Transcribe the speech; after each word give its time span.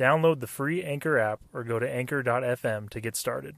Download 0.00 0.40
the 0.40 0.46
free 0.46 0.82
Anchor 0.82 1.18
app 1.18 1.40
or 1.52 1.62
go 1.62 1.78
to 1.78 1.86
anchor.fm 1.86 2.88
to 2.88 3.00
get 3.02 3.14
started. 3.14 3.56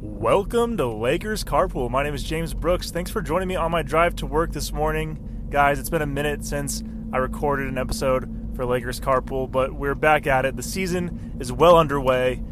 Welcome 0.00 0.76
to 0.78 0.88
Lakers 0.88 1.44
Carpool. 1.44 1.88
My 1.88 2.02
name 2.02 2.14
is 2.14 2.24
James 2.24 2.52
Brooks. 2.52 2.90
Thanks 2.90 3.12
for 3.12 3.22
joining 3.22 3.46
me 3.46 3.54
on 3.54 3.70
my 3.70 3.82
drive 3.82 4.16
to 4.16 4.26
work 4.26 4.50
this 4.50 4.72
morning. 4.72 5.46
Guys, 5.50 5.78
it's 5.78 5.90
been 5.90 6.02
a 6.02 6.06
minute 6.06 6.44
since 6.44 6.82
I 7.12 7.18
recorded 7.18 7.68
an 7.68 7.78
episode 7.78 8.33
for 8.54 8.64
Lakers 8.64 9.00
Carpool, 9.00 9.50
but 9.50 9.72
we're 9.72 9.94
back 9.94 10.26
at 10.26 10.44
it. 10.44 10.56
The 10.56 10.62
season 10.62 11.36
is 11.40 11.52
well 11.52 11.76
underway. 11.76 12.42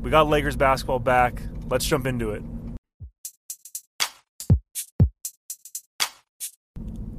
We 0.00 0.10
got 0.10 0.28
Lakers 0.28 0.56
basketball 0.56 1.00
back. 1.00 1.42
Let's 1.68 1.84
jump 1.84 2.06
into 2.06 2.30
it. 2.30 2.42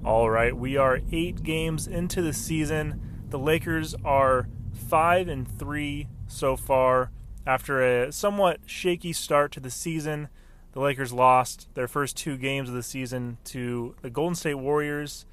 All 0.04 0.30
right, 0.30 0.56
we 0.56 0.78
are 0.78 1.02
eight 1.12 1.44
games 1.44 1.86
into 1.86 2.22
the 2.22 2.34
season. 2.34 3.26
The 3.30 3.38
Lakers 3.38 3.94
are 4.04 4.48
five 4.73 5.28
and 5.28 5.48
three 5.48 6.08
so 6.28 6.56
far. 6.56 7.12
After 7.45 7.82
a 7.82 8.12
somewhat 8.12 8.62
shaky 8.66 9.14
start 9.14 9.52
to 9.54 9.60
the 9.60 9.70
season, 9.70 10.30
the 10.72 10.80
Lakers 10.80 11.12
lost 11.12 11.67
their 11.73 11.88
first 11.88 12.16
two 12.16 12.38
games 12.38 12.70
of 12.70 12.76
the 12.76 12.84
season 12.84 13.38
to 13.45 13.95
the 14.02 14.10
Golden 14.10 14.36
State 14.36 14.56
Warriors, 14.56 15.26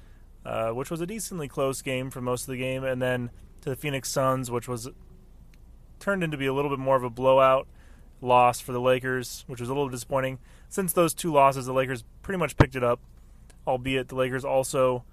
uh, 0.47 0.69
which 0.69 0.89
was 0.89 1.01
a 1.01 1.05
decently 1.05 1.49
close 1.49 1.81
game 1.81 2.09
for 2.09 2.21
most 2.21 2.43
of 2.43 2.47
the 2.47 2.57
game, 2.57 2.85
and 2.85 3.01
then 3.01 3.29
to 3.59 3.69
the 3.69 3.75
Phoenix 3.75 4.09
Suns, 4.09 4.49
which 4.49 4.65
was 4.65 4.87
turned 5.99 6.23
into 6.23 6.37
be 6.37 6.45
a 6.45 6.53
little 6.53 6.71
bit 6.71 6.79
more 6.79 6.95
of 6.95 7.03
a 7.03 7.09
blowout 7.09 7.67
loss 8.21 8.61
for 8.61 8.71
the 8.71 8.79
Lakers, 8.79 9.43
which 9.47 9.59
was 9.59 9.67
a 9.67 9.73
little 9.73 9.89
disappointing. 9.89 10.39
Since 10.69 10.93
those 10.93 11.13
two 11.13 11.33
losses, 11.33 11.65
the 11.65 11.73
Lakers 11.73 12.05
pretty 12.21 12.37
much 12.37 12.55
picked 12.55 12.77
it 12.77 12.83
up, 12.83 13.01
albeit 13.67 14.07
the 14.07 14.15
Lakers 14.15 14.45
also 14.45 15.03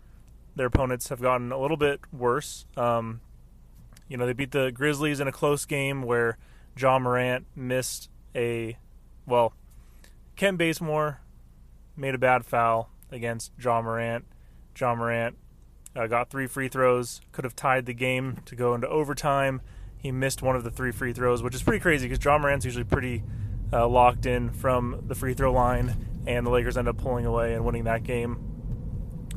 their 0.55 0.67
opponents 0.67 1.09
have 1.09 1.21
gotten 1.21 1.51
a 1.51 1.59
little 1.59 1.77
bit 1.77 2.01
worse. 2.13 2.67
Um, 2.77 3.21
you 4.09 4.17
know, 4.17 4.27
they 4.27 4.35
beat 4.35 4.53
the 4.53 4.71
Grizzlies 4.71 5.19
in 5.19 5.27
a 5.27 5.33
close 5.33 5.65
game 5.65 6.03
where 6.03 6.39
Ja 6.79 7.01
Morant 7.01 7.45
missed 7.57 8.09
a 8.37 8.79
well, 9.27 9.53
Kent 10.37 10.59
Bazemore 10.59 11.21
made 11.97 12.15
a 12.15 12.19
bad 12.19 12.47
foul 12.47 12.91
against 13.11 13.51
Ja 13.61 13.83
Morant. 13.83 14.27
Ja 14.79 14.95
Morant 14.95 15.37
uh, 15.97 16.07
got 16.07 16.31
three 16.31 16.47
free 16.47 16.69
throws, 16.69 17.21
could 17.33 17.45
have 17.45 17.57
tied 17.57 17.87
the 17.87 17.95
game 17.95 18.39
to 18.47 18.57
go 18.57 18.75
into 18.75 18.89
overtime. 18.89 19.61
He 19.97 20.13
missed 20.13 20.43
one 20.43 20.57
of 20.57 20.65
the 20.65 20.71
three 20.71 20.93
free 20.93 21.13
throws, 21.13 21.43
which 21.43 21.55
is 21.55 21.63
pretty 21.63 21.81
crazy 21.81 22.09
because 22.09 22.25
Ja 22.25 22.39
Morant's 22.39 22.65
usually 22.65 22.85
pretty 22.85 23.23
uh, 23.73 23.87
locked 23.89 24.27
in 24.27 24.51
from 24.51 25.03
the 25.07 25.15
free 25.15 25.35
throw 25.35 25.53
line, 25.53 26.25
and 26.27 26.47
the 26.47 26.51
Lakers 26.51 26.77
end 26.77 26.89
up 26.89 26.99
pulling 26.99 27.27
away 27.27 27.55
and 27.55 27.65
winning 27.65 27.85
that 27.85 28.03
game. 28.03 28.39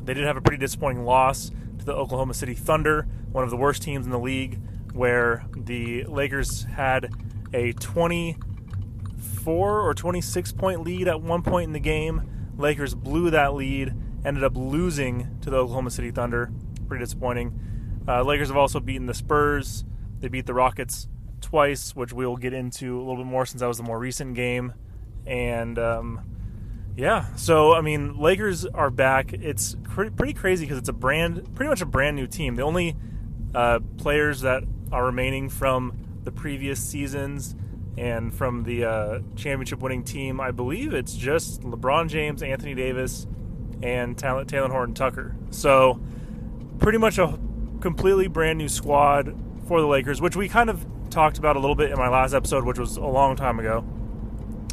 They 0.02 0.14
did 0.14 0.24
have 0.24 0.36
a 0.36 0.40
pretty 0.40 0.58
disappointing 0.58 1.04
loss 1.04 1.50
to 1.78 1.84
the 1.84 1.94
Oklahoma 1.94 2.34
City 2.34 2.54
Thunder, 2.54 3.06
one 3.30 3.44
of 3.44 3.50
the 3.50 3.56
worst 3.56 3.82
teams 3.82 4.06
in 4.06 4.12
the 4.12 4.18
league, 4.18 4.58
where 4.92 5.44
the 5.54 6.04
Lakers 6.04 6.64
had 6.64 7.12
a 7.52 7.72
24 7.74 9.80
or 9.80 9.94
26 9.94 10.52
point 10.52 10.82
lead 10.82 11.08
at 11.08 11.20
one 11.20 11.42
point 11.42 11.64
in 11.64 11.72
the 11.72 11.80
game. 11.80 12.22
Lakers 12.56 12.94
blew 12.94 13.30
that 13.30 13.54
lead, 13.54 13.94
ended 14.24 14.44
up 14.44 14.56
losing 14.56 15.38
to 15.42 15.50
the 15.50 15.56
Oklahoma 15.56 15.90
City 15.90 16.10
Thunder. 16.10 16.50
Pretty 16.86 17.04
disappointing. 17.04 17.58
Uh, 18.06 18.22
Lakers 18.22 18.48
have 18.48 18.56
also 18.56 18.80
beaten 18.80 19.06
the 19.06 19.14
Spurs. 19.14 19.84
They 20.20 20.28
beat 20.28 20.46
the 20.46 20.54
Rockets 20.54 21.08
twice, 21.40 21.94
which 21.94 22.12
we 22.12 22.26
will 22.26 22.36
get 22.36 22.52
into 22.52 22.96
a 22.96 23.00
little 23.00 23.16
bit 23.16 23.26
more 23.26 23.46
since 23.46 23.60
that 23.60 23.66
was 23.66 23.76
the 23.76 23.82
more 23.82 23.98
recent 23.98 24.34
game. 24.34 24.72
And 25.26 25.78
um, 25.78 26.20
yeah, 26.96 27.34
so 27.36 27.74
I 27.74 27.80
mean, 27.80 28.18
Lakers 28.18 28.64
are 28.66 28.90
back. 28.90 29.32
It's 29.32 29.76
pretty, 29.84 30.10
pretty 30.10 30.32
crazy 30.32 30.64
because 30.64 30.78
it's 30.78 30.88
a 30.88 30.94
brand, 30.94 31.54
pretty 31.54 31.68
much 31.68 31.80
a 31.80 31.86
brand 31.86 32.16
new 32.16 32.26
team. 32.26 32.56
The 32.56 32.62
only 32.62 32.96
uh, 33.54 33.80
players 33.98 34.40
that 34.40 34.64
are 34.90 35.04
remaining 35.04 35.48
from 35.48 36.20
the 36.24 36.32
previous 36.32 36.80
seasons 36.80 37.54
and 37.96 38.34
from 38.34 38.64
the 38.64 38.84
uh, 38.84 39.20
championship 39.36 39.80
winning 39.80 40.04
team, 40.04 40.40
I 40.40 40.50
believe 40.50 40.94
it's 40.94 41.14
just 41.14 41.62
LeBron 41.62 42.08
James, 42.08 42.42
Anthony 42.42 42.74
Davis, 42.74 43.26
and 43.82 44.16
Talen 44.16 44.70
Horton 44.70 44.94
Tucker. 44.94 45.34
So, 45.50 46.00
pretty 46.78 46.98
much 46.98 47.18
a 47.18 47.38
completely 47.80 48.28
brand 48.28 48.58
new 48.58 48.68
squad 48.68 49.34
for 49.66 49.80
the 49.80 49.86
Lakers, 49.86 50.20
which 50.20 50.36
we 50.36 50.48
kind 50.48 50.70
of 50.70 50.84
talked 51.10 51.38
about 51.38 51.56
a 51.56 51.60
little 51.60 51.76
bit 51.76 51.90
in 51.90 51.98
my 51.98 52.08
last 52.08 52.34
episode, 52.34 52.64
which 52.64 52.78
was 52.78 52.96
a 52.96 53.04
long 53.04 53.36
time 53.36 53.58
ago, 53.58 53.80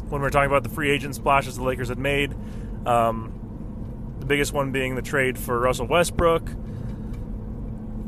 when 0.08 0.20
we 0.20 0.24
were 0.24 0.30
talking 0.30 0.50
about 0.50 0.62
the 0.62 0.68
free 0.68 0.90
agent 0.90 1.14
splashes 1.14 1.56
the 1.56 1.62
Lakers 1.62 1.88
had 1.88 1.98
made. 1.98 2.34
Um, 2.86 3.32
the 4.20 4.26
biggest 4.26 4.52
one 4.52 4.72
being 4.72 4.94
the 4.94 5.02
trade 5.02 5.38
for 5.38 5.58
Russell 5.58 5.86
Westbrook, 5.86 6.48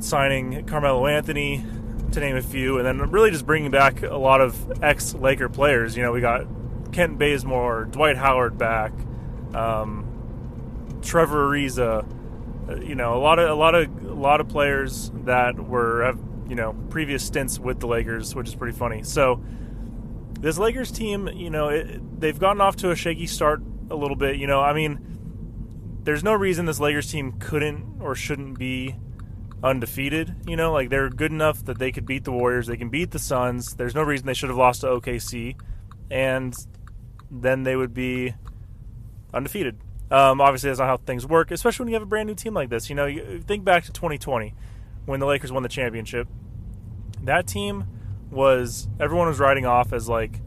signing 0.01 0.65
Carmelo 0.67 1.07
Anthony, 1.07 1.65
to 2.13 2.21
name 2.21 2.37
a 2.37 2.43
few, 2.43 2.79
and 2.79 2.87
then 2.87 3.11
really 3.11 3.31
just 3.31 3.47
bringing 3.47 3.71
back 3.71 4.03
a 4.03 4.17
lot 4.17 4.41
of 4.41 4.83
ex 4.83 5.15
Laker 5.15 5.49
players. 5.49 5.97
You 5.97 6.03
know, 6.03 6.13
we 6.13 6.21
got 6.21 6.47
Kent 6.93 7.19
Bazemore, 7.19 7.85
Dwight 7.87 8.17
Howard 8.17 8.57
back, 8.57 8.93
um, 9.55 10.05
Trevor 11.03 11.49
Ariza. 11.49 12.07
Uh, 12.69 12.77
you 12.81 12.95
know, 12.95 13.15
a 13.15 13.21
lot 13.21 13.39
of 13.39 13.49
a 13.49 13.55
lot 13.55 13.75
of 13.75 14.05
a 14.05 14.15
lot 14.15 14.41
of 14.41 14.49
players 14.49 15.11
that 15.25 15.59
were 15.59 16.05
have 16.05 16.19
you 16.49 16.55
know 16.55 16.75
previous 16.91 17.25
stints 17.25 17.59
with 17.59 17.81
the 17.81 17.87
Lakers, 17.87 18.35
which 18.35 18.49
is 18.49 18.55
pretty 18.55 18.77
funny. 18.77 19.03
So 19.03 19.43
this 20.41 20.59
Lakers 20.59 20.91
team, 20.91 21.29
you 21.29 21.51
know, 21.51 21.69
it, 21.69 22.21
they've 22.21 22.39
gotten 22.39 22.61
off 22.61 22.77
to 22.77 22.91
a 22.91 22.97
shaky 22.97 23.27
start 23.27 23.61
a 23.91 23.97
little 23.97 24.17
bit. 24.17 24.37
You 24.37 24.47
know, 24.47 24.61
I 24.61 24.73
mean, 24.73 26.01
there's 26.05 26.25
no 26.25 26.35
reason 26.35 26.67
this 26.67 26.81
Lakers 26.81 27.11
team 27.11 27.33
couldn't 27.39 28.01
or 28.01 28.15
shouldn't 28.15 28.59
be 28.59 28.97
undefeated. 29.63 30.35
You 30.47 30.57
know, 30.57 30.73
like 30.73 30.91
they're 30.91 31.11
good 31.11 31.33
enough 31.33 31.65
that 31.65 31.79
they 31.79 31.93
could 31.93 32.07
beat 32.07 32.25
the 32.25 32.33
Warriors, 32.33 32.67
they 32.67 32.77
can 32.77 32.89
beat 32.89 33.11
the 33.11 33.19
Suns. 33.19 33.75
There's 33.75 33.95
no 33.95 34.03
reason 34.03 34.27
they 34.27 34.35
should 34.35 34.51
have 34.51 34.59
lost 34.59 34.83
to 34.83 34.89
OKC, 34.89 35.57
and 36.11 36.55
then 37.31 37.65
they 37.65 37.77
would 37.77 37.95
be 37.95 38.35
undefeated. 39.35 39.79
Um, 40.11 40.41
obviously, 40.41 40.71
that's 40.71 40.79
not 40.79 40.87
how 40.87 40.97
things 40.97 41.27
work, 41.27 41.51
especially 41.51 41.85
when 41.85 41.89
you 41.91 41.97
have 41.97 42.03
a 42.03 42.07
brand 42.07 42.29
new 42.29 42.35
team 42.35 42.55
like 42.55 42.71
this. 42.71 42.89
You 42.89 42.97
know, 42.97 43.07
you 43.07 43.43
think 43.47 43.65
back 43.65 43.85
to 43.85 43.93
2020 43.93 44.55
when 45.05 45.21
the 45.21 45.27
Lakers 45.27 45.53
won 45.53 45.63
the 45.63 45.69
championship. 45.69 46.29
That 47.23 47.47
team 47.47 47.85
was 48.31 48.89
everyone 49.01 49.29
was 49.29 49.39
writing 49.39 49.67
off 49.67 49.93
as 49.93 50.09
like, 50.09 50.41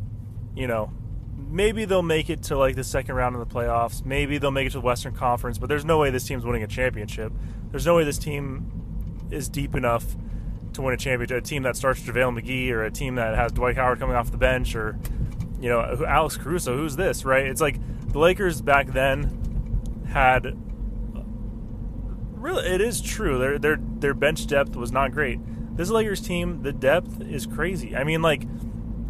you 0.56 0.68
know, 0.68 0.92
maybe 1.36 1.86
they'll 1.86 2.02
make 2.02 2.30
it 2.30 2.44
to 2.44 2.58
like 2.58 2.76
the 2.76 2.84
second 2.84 3.16
round 3.16 3.36
of 3.36 3.48
the 3.48 3.54
playoffs. 3.54 4.04
Maybe 4.04 4.38
they'll 4.38 4.52
make 4.52 4.68
it 4.68 4.72
to 4.72 4.78
the 4.80 4.86
Western 4.86 5.14
Conference, 5.14 5.58
but 5.58 5.70
there's 5.70 5.86
no 5.86 6.00
way 6.00 6.10
this 6.10 6.26
team's 6.26 6.44
winning 6.44 6.64
a 6.64 6.68
championship. 6.68 7.32
There's 7.70 7.86
no 7.86 7.96
way 7.96 8.04
this 8.04 8.18
team 8.18 9.28
is 9.30 9.48
deep 9.48 9.76
enough 9.76 10.06
to 10.74 10.82
win 10.82 10.94
a 10.94 10.98
championship. 10.98 11.44
A 11.44 11.48
team 11.48 11.64
that 11.64 11.76
starts 11.76 12.02
JaVale 12.02 12.42
McGee 12.42 12.72
or 12.72 12.84
a 12.84 12.92
team 12.92 13.16
that 13.16 13.36
has 13.36 13.52
Dwight 13.52 13.76
Howard 13.76 14.00
coming 14.00 14.16
off 14.16 14.32
the 14.32 14.38
bench 14.38 14.76
or, 14.76 14.98
you 15.60 15.70
know, 15.70 16.04
Alex 16.08 16.38
Caruso. 16.38 16.76
Who's 16.76 16.96
this, 16.96 17.26
right? 17.26 17.46
It's 17.46 17.62
like 17.62 17.80
the 18.12 18.20
Lakers 18.20 18.62
back 18.62 18.88
then 18.88 19.41
had. 20.12 20.58
Really, 22.36 22.66
it 22.66 22.82
is 22.82 23.02
true. 23.02 23.38
Their 23.38 23.60
their 23.60 23.78
their 23.80 24.14
bench 24.14 24.48
depth 24.48 24.76
was 24.76 24.92
not 24.92 25.12
great. 25.12 25.40
This 25.76 25.90
Lakers 25.90 26.22
team, 26.22 26.64
the 26.64 26.74
depth 26.74 27.22
is 27.22 27.46
crazy. 27.46 27.96
I 27.96 28.04
mean, 28.04 28.22
like 28.22 28.44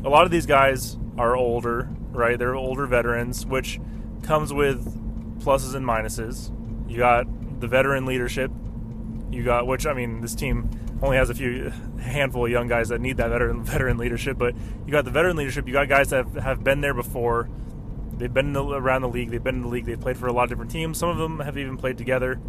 a 0.03 0.09
lot 0.09 0.25
of 0.25 0.31
these 0.31 0.45
guys 0.45 0.98
are 1.18 1.36
older, 1.36 1.89
right? 2.12 2.38
They're 2.38 2.56
older 2.56 2.88
veterans, 2.88 3.45
which 3.45 3.80
comes 4.24 4.53
with 4.53 5.39
pluses 5.39 5.75
and 5.75 5.86
minuses. 5.86 6.51
You 6.89 6.98
got 6.98 7.25
the 7.59 7.68
veteran 7.68 8.06
leadership 8.06 8.51
you 9.31 9.44
got, 9.44 9.65
which 9.65 9.86
I 9.86 9.94
mean, 9.94 10.21
this 10.21 10.36
team 10.36 10.69
only 11.01 11.18
has 11.18 11.30
a 11.30 11.33
few 11.33 11.71
handful 12.00 12.45
of 12.45 12.51
young 12.51 12.68
guys 12.68 12.89
that 12.89 13.00
need 13.00 13.18
that 13.18 13.30
veteran 13.30 13.63
veteran 13.63 13.97
leadership. 13.97 14.38
But 14.38 14.56
you 14.86 14.92
got 14.92 15.06
the 15.06 15.12
veteran 15.12 15.38
leadership. 15.38 15.68
You 15.68 15.74
got 15.74 15.88
guys 15.89 16.09
that 16.09 16.25
have, 16.25 16.36
have 16.36 16.63
been 16.63 16.81
there 16.81 16.94
before. 16.94 17.50
They've 18.21 18.31
been 18.31 18.56
around 18.56 19.01
the 19.01 19.09
league. 19.09 19.31
They've 19.31 19.44
been 19.44 19.56
in 19.56 19.62
the 19.63 19.68
league. 19.68 19.85
They've 19.85 20.00
played 20.00 20.15
for 20.15 20.27
a 20.27 20.31
lot 20.31 20.44
of 20.44 20.50
different 20.50 20.69
teams. 20.69 21.00
Some 21.00 21.09
of 21.09 21.18
them 21.18 21.39
have 21.39 21.57
even 21.57 21.75
played 21.75 21.97
together 21.97 22.39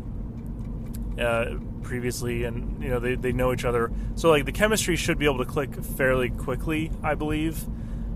uh, 1.19 1.55
previously, 1.83 2.45
and 2.45 2.83
you 2.83 2.91
know 2.91 2.99
they, 2.99 3.15
they 3.15 3.33
know 3.33 3.55
each 3.55 3.65
other. 3.65 3.91
So 4.15 4.29
like 4.29 4.45
the 4.45 4.53
chemistry 4.53 4.97
should 4.97 5.19
be 5.19 5.25
able 5.25 5.39
to 5.39 5.47
click 5.47 5.83
fairly 5.83 6.29
quickly, 6.29 6.91
I 7.03 7.15
believe. 7.15 7.67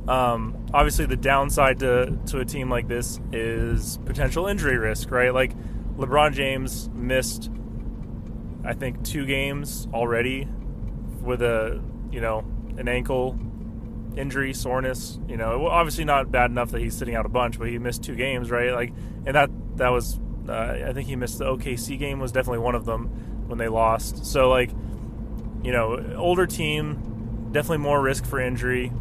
Um, 0.06 0.66
obviously, 0.74 1.06
the 1.06 1.16
downside 1.16 1.78
to 1.78 2.18
to 2.26 2.40
a 2.40 2.44
team 2.44 2.68
like 2.68 2.88
this 2.88 3.18
is 3.32 3.98
potential 4.04 4.46
injury 4.48 4.76
risk, 4.76 5.10
right? 5.10 5.32
Like 5.32 5.56
LeBron 5.96 6.34
James 6.34 6.90
missed, 6.90 7.50
I 8.66 8.74
think, 8.74 9.02
two 9.02 9.24
games 9.24 9.88
already 9.94 10.46
with 11.22 11.40
a 11.40 11.82
you 12.12 12.20
know 12.20 12.44
an 12.76 12.86
ankle 12.86 13.38
injury, 14.16 14.52
soreness. 14.54 15.18
You 15.28 15.36
know, 15.36 15.66
obviously 15.66 16.04
not 16.04 16.30
bad 16.30 16.50
enough 16.50 16.70
that 16.72 16.80
he's 16.80 16.96
sitting 16.96 17.14
out 17.14 17.26
a 17.26 17.28
bunch, 17.28 17.58
but 17.58 17.68
he 17.68 17.78
missed 17.78 18.02
two 18.02 18.14
games, 18.14 18.50
right? 18.50 18.72
Like, 18.72 18.92
and 19.24 19.34
that 19.34 19.50
that 19.76 19.90
was, 19.90 20.18
uh, 20.48 20.78
I 20.86 20.92
think 20.92 21.06
he 21.06 21.16
missed 21.16 21.38
the 21.38 21.44
OKC 21.44 21.98
game 21.98 22.18
was 22.18 22.32
definitely 22.32 22.60
one 22.60 22.74
of 22.74 22.84
them 22.84 23.06
when 23.46 23.58
they 23.58 23.68
lost. 23.68 24.26
So 24.26 24.48
like, 24.48 24.70
you 25.62 25.72
know, 25.72 26.14
older 26.16 26.46
team, 26.46 27.50
definitely 27.52 27.78
more 27.78 28.00
risk 28.00 28.24
for 28.24 28.40
injury, 28.40 28.92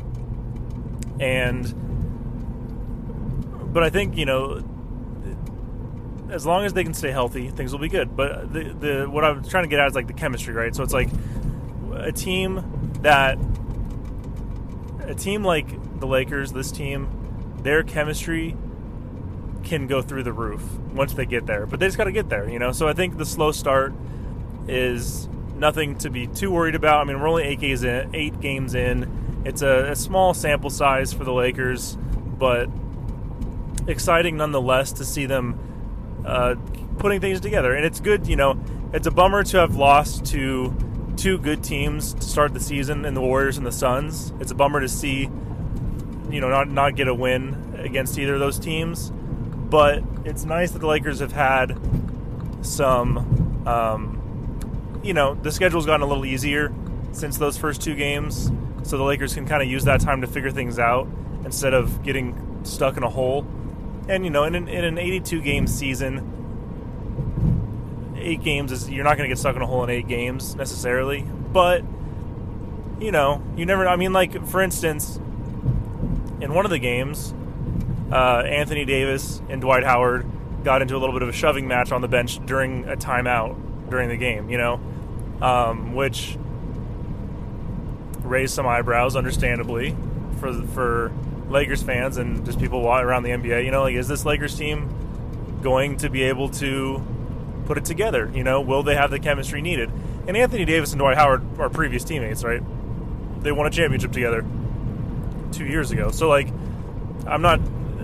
and 1.20 1.74
but 3.74 3.84
I 3.84 3.90
think 3.90 4.18
you 4.18 4.26
know. 4.26 4.64
As 6.28 6.44
long 6.44 6.66
as 6.66 6.74
they 6.74 6.84
can 6.84 6.96
stay 6.96 7.12
healthy, 7.12 7.52
things 7.52 7.72
will 7.72 7.80
be 7.80 7.88
good. 7.88 8.16
But 8.18 8.52
the 8.52 8.64
the 8.74 9.06
what 9.10 9.24
I'm 9.24 9.44
trying 9.44 9.64
to 9.64 9.70
get 9.70 9.80
at 9.80 9.88
is 9.90 9.96
like 9.96 10.08
the 10.08 10.14
chemistry, 10.14 10.56
right? 10.56 10.76
So 10.76 10.82
it's 10.82 10.92
like 10.92 11.08
a 11.94 12.12
team 12.12 12.64
that 13.04 13.38
a 15.10 15.16
team 15.16 15.44
like 15.44 16.00
the 16.00 16.07
Lakers, 16.07 16.52
this 16.52 16.72
team, 16.72 17.10
their 17.62 17.84
chemistry 17.84 18.56
can 19.63 19.88
go 19.88 20.02
through 20.02 20.24
the 20.24 20.34
roof 20.34 20.62
once 20.94 21.13
they 21.13 21.25
get 21.25 21.46
there. 21.46 21.66
But 21.66 21.80
they 21.80 21.88
just 21.88 21.98
got 21.98 22.06
to 22.06 22.12
get 22.12 22.30
there, 22.30 22.48
you 22.50 22.60
know. 22.60 22.72
So 22.72 22.88
I 22.88 22.94
think 22.94 23.18
the 23.18 23.25
slow 23.25 23.52
start 23.52 23.94
is 24.68 25.28
nothing 25.56 25.98
to 26.00 26.10
be 26.10 26.28
too 26.28 26.52
worried 26.52 26.75
about. 26.75 27.02
I 27.02 27.04
mean, 27.06 27.19
we're 27.19 27.28
only 27.28 27.44
eight 27.44 27.60
games 27.60 27.84
in. 27.84 28.13
Eight 28.13 28.40
games 28.40 28.75
in. 28.75 29.42
It's 29.46 29.62
a, 29.62 29.92
a 29.92 29.96
small 29.96 30.34
sample 30.34 30.69
size 30.69 31.13
for 31.13 31.24
the 31.24 31.34
Lakers, 31.34 31.98
but 32.38 32.69
exciting 33.88 34.38
nonetheless 34.38 34.92
to 34.94 35.06
see 35.06 35.25
them 35.25 36.24
uh, 36.25 36.56
putting 36.98 37.22
things 37.22 37.40
together. 37.40 37.74
And 37.74 37.86
it's 37.86 38.00
good, 38.00 38.28
you 38.28 38.36
know. 38.36 38.60
It's 38.94 39.07
a 39.07 39.12
bummer 39.12 39.44
to 39.44 39.57
have 39.57 39.75
lost 39.75 40.25
to 40.28 40.75
two 41.16 41.38
good 41.38 41.64
teams 41.64 42.14
to 42.14 42.22
start 42.22 42.54
the 42.54 42.60
season 42.60 43.06
in 43.06 43.14
the 43.14 43.22
Warriors 43.22 43.58
and 43.58 43.66
the 43.66 43.72
Suns. 43.72 44.34
It's 44.40 44.52
a 44.52 44.56
bummer 44.56 44.82
to 44.82 44.90
see, 44.90 45.22
you 46.30 46.42
know, 46.42 46.50
not 46.50 46.70
not 46.70 46.96
get 46.96 47.08
a 47.08 47.14
win 47.14 47.76
against 47.78 48.18
either 48.18 48.36
of 48.36 48.40
those 48.40 48.60
teams. 48.60 49.12
But 49.12 50.04
it's 50.26 50.46
nice 50.46 50.72
that 50.72 50.80
the 50.80 50.88
Lakers 50.88 51.20
have 51.20 51.32
had 51.32 51.78
some, 52.62 53.68
um, 53.68 55.02
you 55.04 55.14
know, 55.14 55.36
the 55.36 55.52
schedule's 55.52 55.86
gotten 55.86 56.02
a 56.02 56.06
little 56.06 56.26
easier 56.26 56.74
since 57.12 57.38
those 57.38 57.58
first 57.58 57.82
two 57.82 57.96
games, 57.96 58.52
so 58.84 58.98
the 58.98 59.04
Lakers 59.04 59.34
can 59.34 59.48
kind 59.48 59.64
of 59.64 59.70
use 59.70 59.86
that 59.86 60.02
time 60.02 60.22
to 60.22 60.28
figure 60.28 60.52
things 60.52 60.78
out 60.80 61.08
instead 61.44 61.74
of 61.74 62.04
getting 62.04 62.60
stuck 62.64 62.98
in 62.98 63.04
a 63.04 63.10
hole. 63.10 63.46
And 64.08 64.24
you 64.24 64.30
know, 64.30 64.44
in 64.44 64.56
an, 64.56 64.68
in 64.68 64.84
an 64.84 64.98
82 64.98 65.42
game 65.42 65.68
season, 65.68 66.35
eight 68.25 68.44
games 68.44 68.72
is 68.72 68.89
you're 68.89 69.04
not 69.04 69.18
going 69.18 69.30
to 69.30 69.33
get 69.33 69.39
stuck 69.39 69.56
in 69.56 69.62
a 69.62 69.68
hole 69.68 69.83
in 69.83 69.89
eight 69.89 70.07
games 70.07 70.56
necessarily, 70.56 71.22
but 71.22 71.83
you 73.00 73.12
know, 73.12 73.42
you 73.56 73.66
never. 73.66 73.88
I 73.88 73.95
mean, 73.95 74.13
like 74.13 74.45
for 74.48 74.62
instance, 74.62 75.18
in 76.42 76.54
one 76.54 76.66
of 76.66 76.72
the 76.72 76.80
games, 76.80 77.33
uh, 78.12 78.44
Anthony 78.45 78.86
Davis 78.86 79.42
and 79.50 79.62
Dwight 79.62 79.83
Howard 79.83 80.25
got 80.63 80.81
into 80.81 80.95
a 80.95 81.00
little 81.00 81.13
bit 81.13 81.22
of 81.22 81.30
a 81.30 81.33
shoving 81.33 81.68
match 81.68 81.92
on 81.92 82.01
the 82.01 82.07
bench 82.07 82.44
during 82.45 82.86
a 82.86 82.95
timeout 82.95 83.89
during 83.89 84.10
the 84.10 84.18
game. 84.18 84.50
You 84.50 84.57
know, 84.57 84.80
um, 85.42 85.94
which 85.94 86.38
raised 88.24 88.54
some 88.54 88.66
eyebrows, 88.66 89.16
understandably, 89.16 89.95
for 90.39 90.54
for 90.68 91.12
Lakers 91.50 91.83
fans 91.83 92.18
and 92.18 92.45
just 92.45 92.60
people 92.60 92.88
around 92.88 93.24
the 93.24 93.30
NBA. 93.30 93.66
You 93.66 93.71
know, 93.71 93.83
like 93.83 93.95
is 93.95 94.07
this 94.07 94.25
Lakers 94.25 94.57
team 94.57 94.89
going 95.62 95.98
to 95.98 96.10
be 96.10 96.24
able 96.24 96.50
to 96.50 97.04
put 97.66 97.78
it 97.78 97.86
together. 97.86 98.32
You 98.34 98.44
know, 98.44 98.62
will 98.62 98.84
they 98.84 98.96
have 98.96 99.12
the 99.12 99.20
chemistry 99.20 99.62
needed? 99.62 99.92
And 100.28 100.36
Anthony 100.36 100.66
Davis 100.66 100.92
and 100.92 101.00
Dwight 101.00 101.18
Howard 101.18 101.60
are 101.60 101.70
previous 101.70 102.04
teammates, 102.04 102.44
right? 102.44 102.62
They 103.42 103.52
won 103.52 103.68
a 103.68 103.70
championship 103.70 104.12
together 104.12 104.46
two 105.52 105.66
years 105.66 105.92
ago. 105.92 106.12
So 106.12 106.28
like, 106.28 106.50
I'm 107.28 107.42
not, 107.42 107.60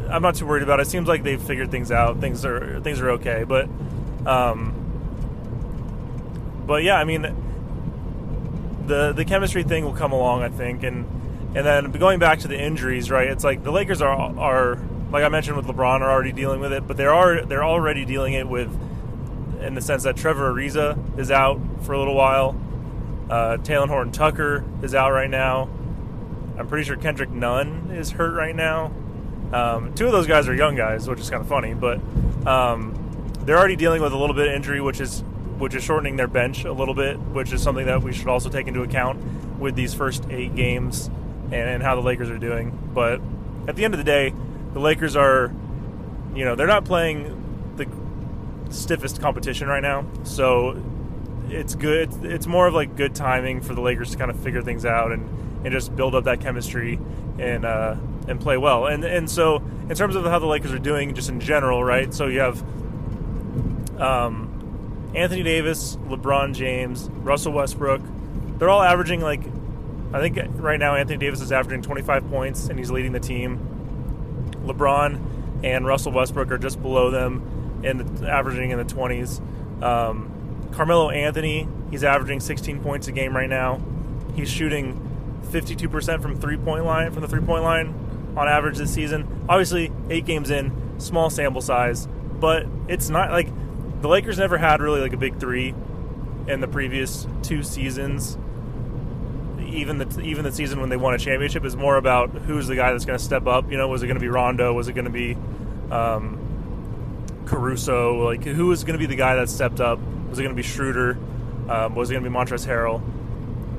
I'm 0.09 0.21
not 0.21 0.35
too 0.35 0.45
worried 0.45 0.63
about 0.63 0.79
it. 0.79 0.87
it 0.87 0.89
seems 0.89 1.07
like 1.07 1.23
they've 1.23 1.41
figured 1.41 1.71
things 1.71 1.91
out. 1.91 2.19
Things 2.19 2.45
are 2.45 2.79
things 2.81 2.99
are 2.99 3.11
okay, 3.11 3.43
but, 3.43 3.69
um, 4.25 4.77
but 6.67 6.83
yeah, 6.83 6.95
I 6.95 7.03
mean, 7.03 7.21
the 8.87 9.13
the 9.13 9.25
chemistry 9.25 9.63
thing 9.63 9.85
will 9.85 9.93
come 9.93 10.11
along, 10.11 10.43
I 10.43 10.49
think, 10.49 10.83
and 10.83 11.05
and 11.55 11.65
then 11.65 11.91
going 11.91 12.19
back 12.19 12.39
to 12.39 12.47
the 12.47 12.59
injuries, 12.59 13.09
right? 13.11 13.27
It's 13.27 13.43
like 13.43 13.63
the 13.63 13.71
Lakers 13.71 14.01
are 14.01 14.09
are 14.09 14.77
like 15.11 15.23
I 15.23 15.29
mentioned 15.29 15.57
with 15.57 15.65
LeBron 15.65 16.01
are 16.01 16.11
already 16.11 16.31
dealing 16.31 16.59
with 16.59 16.73
it, 16.73 16.87
but 16.87 16.97
they're 16.97 17.13
are 17.13 17.45
they're 17.45 17.63
already 17.63 18.05
dealing 18.05 18.33
it 18.33 18.47
with 18.47 18.69
in 19.61 19.75
the 19.75 19.81
sense 19.81 20.03
that 20.03 20.17
Trevor 20.17 20.53
Ariza 20.53 21.19
is 21.19 21.31
out 21.31 21.59
for 21.83 21.93
a 21.93 21.99
little 21.99 22.15
while. 22.15 22.55
Uh, 23.29 23.57
Horton 23.57 24.11
Tucker 24.11 24.65
is 24.81 24.93
out 24.93 25.11
right 25.11 25.29
now. 25.29 25.69
I'm 26.57 26.67
pretty 26.67 26.85
sure 26.85 26.95
Kendrick 26.97 27.29
Nunn 27.29 27.91
is 27.91 28.11
hurt 28.11 28.33
right 28.33 28.55
now. 28.55 28.91
Um, 29.53 29.93
two 29.93 30.05
of 30.05 30.11
those 30.11 30.27
guys 30.27 30.47
are 30.47 30.53
young 30.53 30.75
guys, 30.75 31.07
which 31.07 31.19
is 31.19 31.29
kind 31.29 31.41
of 31.41 31.47
funny, 31.47 31.73
but 31.73 31.99
um, 32.45 33.31
they're 33.45 33.57
already 33.57 33.75
dealing 33.75 34.01
with 34.01 34.13
a 34.13 34.17
little 34.17 34.35
bit 34.35 34.47
of 34.47 34.53
injury, 34.53 34.81
which 34.81 34.99
is 34.99 35.23
which 35.57 35.75
is 35.75 35.83
shortening 35.83 36.15
their 36.15 36.27
bench 36.27 36.65
a 36.65 36.73
little 36.73 36.95
bit, 36.95 37.19
which 37.19 37.53
is 37.53 37.61
something 37.61 37.85
that 37.85 38.01
we 38.01 38.11
should 38.11 38.27
also 38.27 38.49
take 38.49 38.67
into 38.67 38.81
account 38.81 39.19
with 39.59 39.75
these 39.75 39.93
first 39.93 40.25
eight 40.31 40.55
games 40.55 41.07
and, 41.45 41.53
and 41.53 41.83
how 41.83 41.95
the 41.95 42.01
Lakers 42.01 42.29
are 42.31 42.39
doing. 42.39 42.77
But 42.93 43.21
at 43.67 43.75
the 43.75 43.85
end 43.85 43.93
of 43.93 43.99
the 43.99 44.03
day, 44.03 44.33
the 44.73 44.79
Lakers 44.79 45.15
are, 45.15 45.53
you 46.33 46.45
know, 46.45 46.55
they're 46.55 46.65
not 46.65 46.85
playing 46.85 47.40
stiffest 48.71 49.21
competition 49.21 49.67
right 49.67 49.81
now. 49.81 50.05
So 50.23 50.81
it's 51.49 51.75
good. 51.75 52.23
It's 52.23 52.47
more 52.47 52.67
of 52.67 52.73
like 52.73 52.95
good 52.95 53.13
timing 53.13 53.61
for 53.61 53.73
the 53.73 53.81
Lakers 53.81 54.11
to 54.11 54.17
kind 54.17 54.31
of 54.31 54.39
figure 54.39 54.61
things 54.61 54.85
out 54.85 55.11
and, 55.11 55.27
and 55.65 55.71
just 55.71 55.95
build 55.95 56.15
up 56.15 56.23
that 56.25 56.39
chemistry 56.39 56.99
and 57.39 57.65
uh, 57.65 57.95
and 58.27 58.39
play 58.39 58.57
well. 58.57 58.87
And 58.87 59.03
and 59.03 59.29
so 59.29 59.57
in 59.89 59.95
terms 59.95 60.15
of 60.15 60.25
how 60.25 60.39
the 60.39 60.45
Lakers 60.45 60.71
are 60.71 60.79
doing, 60.79 61.13
just 61.13 61.29
in 61.29 61.39
general, 61.39 61.83
right? 61.83 62.13
So 62.13 62.27
you 62.27 62.39
have 62.39 62.61
um, 63.99 65.11
Anthony 65.13 65.43
Davis, 65.43 65.97
LeBron 66.07 66.55
James, 66.55 67.09
Russell 67.09 67.53
Westbrook. 67.53 68.01
They're 68.57 68.69
all 68.69 68.83
averaging 68.83 69.21
like 69.21 69.41
I 70.13 70.19
think 70.19 70.37
right 70.55 70.79
now 70.79 70.95
Anthony 70.95 71.17
Davis 71.17 71.41
is 71.41 71.51
averaging 71.51 71.81
25 71.81 72.29
points 72.29 72.67
and 72.67 72.77
he's 72.77 72.91
leading 72.91 73.11
the 73.11 73.19
team. 73.19 73.67
LeBron 74.65 75.63
and 75.63 75.85
Russell 75.85 76.11
Westbrook 76.11 76.51
are 76.51 76.57
just 76.57 76.81
below 76.81 77.11
them 77.11 77.60
and 77.83 77.99
the, 77.99 78.29
averaging 78.29 78.71
in 78.71 78.77
the 78.77 78.85
20s. 78.85 79.41
Um, 79.83 80.69
Carmelo 80.71 81.09
Anthony, 81.09 81.67
he's 81.89 82.03
averaging 82.03 82.39
16 82.39 82.81
points 82.81 83.07
a 83.07 83.11
game 83.11 83.35
right 83.35 83.49
now. 83.49 83.81
He's 84.35 84.49
shooting 84.49 85.07
52% 85.43 86.21
from 86.21 86.39
three 86.39 86.57
point 86.57 86.85
line 86.85 87.11
from 87.11 87.21
the 87.21 87.27
three 87.27 87.41
point 87.41 87.63
line 87.63 88.33
on 88.37 88.47
average 88.47 88.77
this 88.77 88.93
season. 88.93 89.45
Obviously, 89.49 89.91
eight 90.09 90.25
games 90.25 90.49
in, 90.49 90.99
small 90.99 91.29
sample 91.29 91.61
size, 91.61 92.07
but 92.39 92.65
it's 92.87 93.09
not 93.09 93.31
like 93.31 93.49
the 94.01 94.07
Lakers 94.07 94.37
never 94.37 94.57
had 94.57 94.81
really 94.81 95.01
like 95.01 95.13
a 95.13 95.17
big 95.17 95.39
three 95.39 95.75
in 96.47 96.61
the 96.61 96.67
previous 96.67 97.27
two 97.43 97.63
seasons. 97.63 98.37
Even 99.59 99.99
the 99.99 100.21
even 100.21 100.43
the 100.43 100.51
season 100.51 100.79
when 100.81 100.89
they 100.89 100.97
won 100.97 101.13
a 101.13 101.17
championship 101.17 101.63
is 101.63 101.75
more 101.75 101.97
about 101.97 102.29
who's 102.31 102.67
the 102.67 102.75
guy 102.75 102.91
that's 102.91 103.05
going 103.05 103.17
to 103.17 103.23
step 103.23 103.47
up. 103.47 103.69
You 103.71 103.77
know, 103.77 103.87
was 103.87 104.03
it 104.03 104.07
going 104.07 104.15
to 104.15 104.21
be 104.21 104.27
Rondo? 104.27 104.73
Was 104.73 104.87
it 104.87 104.93
going 104.93 105.05
to 105.05 105.11
be 105.11 105.37
um, 105.91 106.37
Caruso? 107.51 108.23
Like, 108.23 108.43
who 108.43 108.67
was 108.67 108.83
going 108.85 108.93
to 108.93 108.99
be 108.99 109.05
the 109.05 109.15
guy 109.15 109.35
that 109.35 109.49
stepped 109.49 109.81
up? 109.81 109.99
Was 110.29 110.39
it 110.39 110.43
going 110.43 110.55
to 110.55 110.61
be 110.61 110.67
Schroeder? 110.67 111.17
Um, 111.69 111.95
was 111.95 112.09
it 112.09 112.13
going 112.13 112.23
to 112.23 112.29
be 112.29 112.33
Montrezl 112.33 112.65
Harrell? 112.65 113.01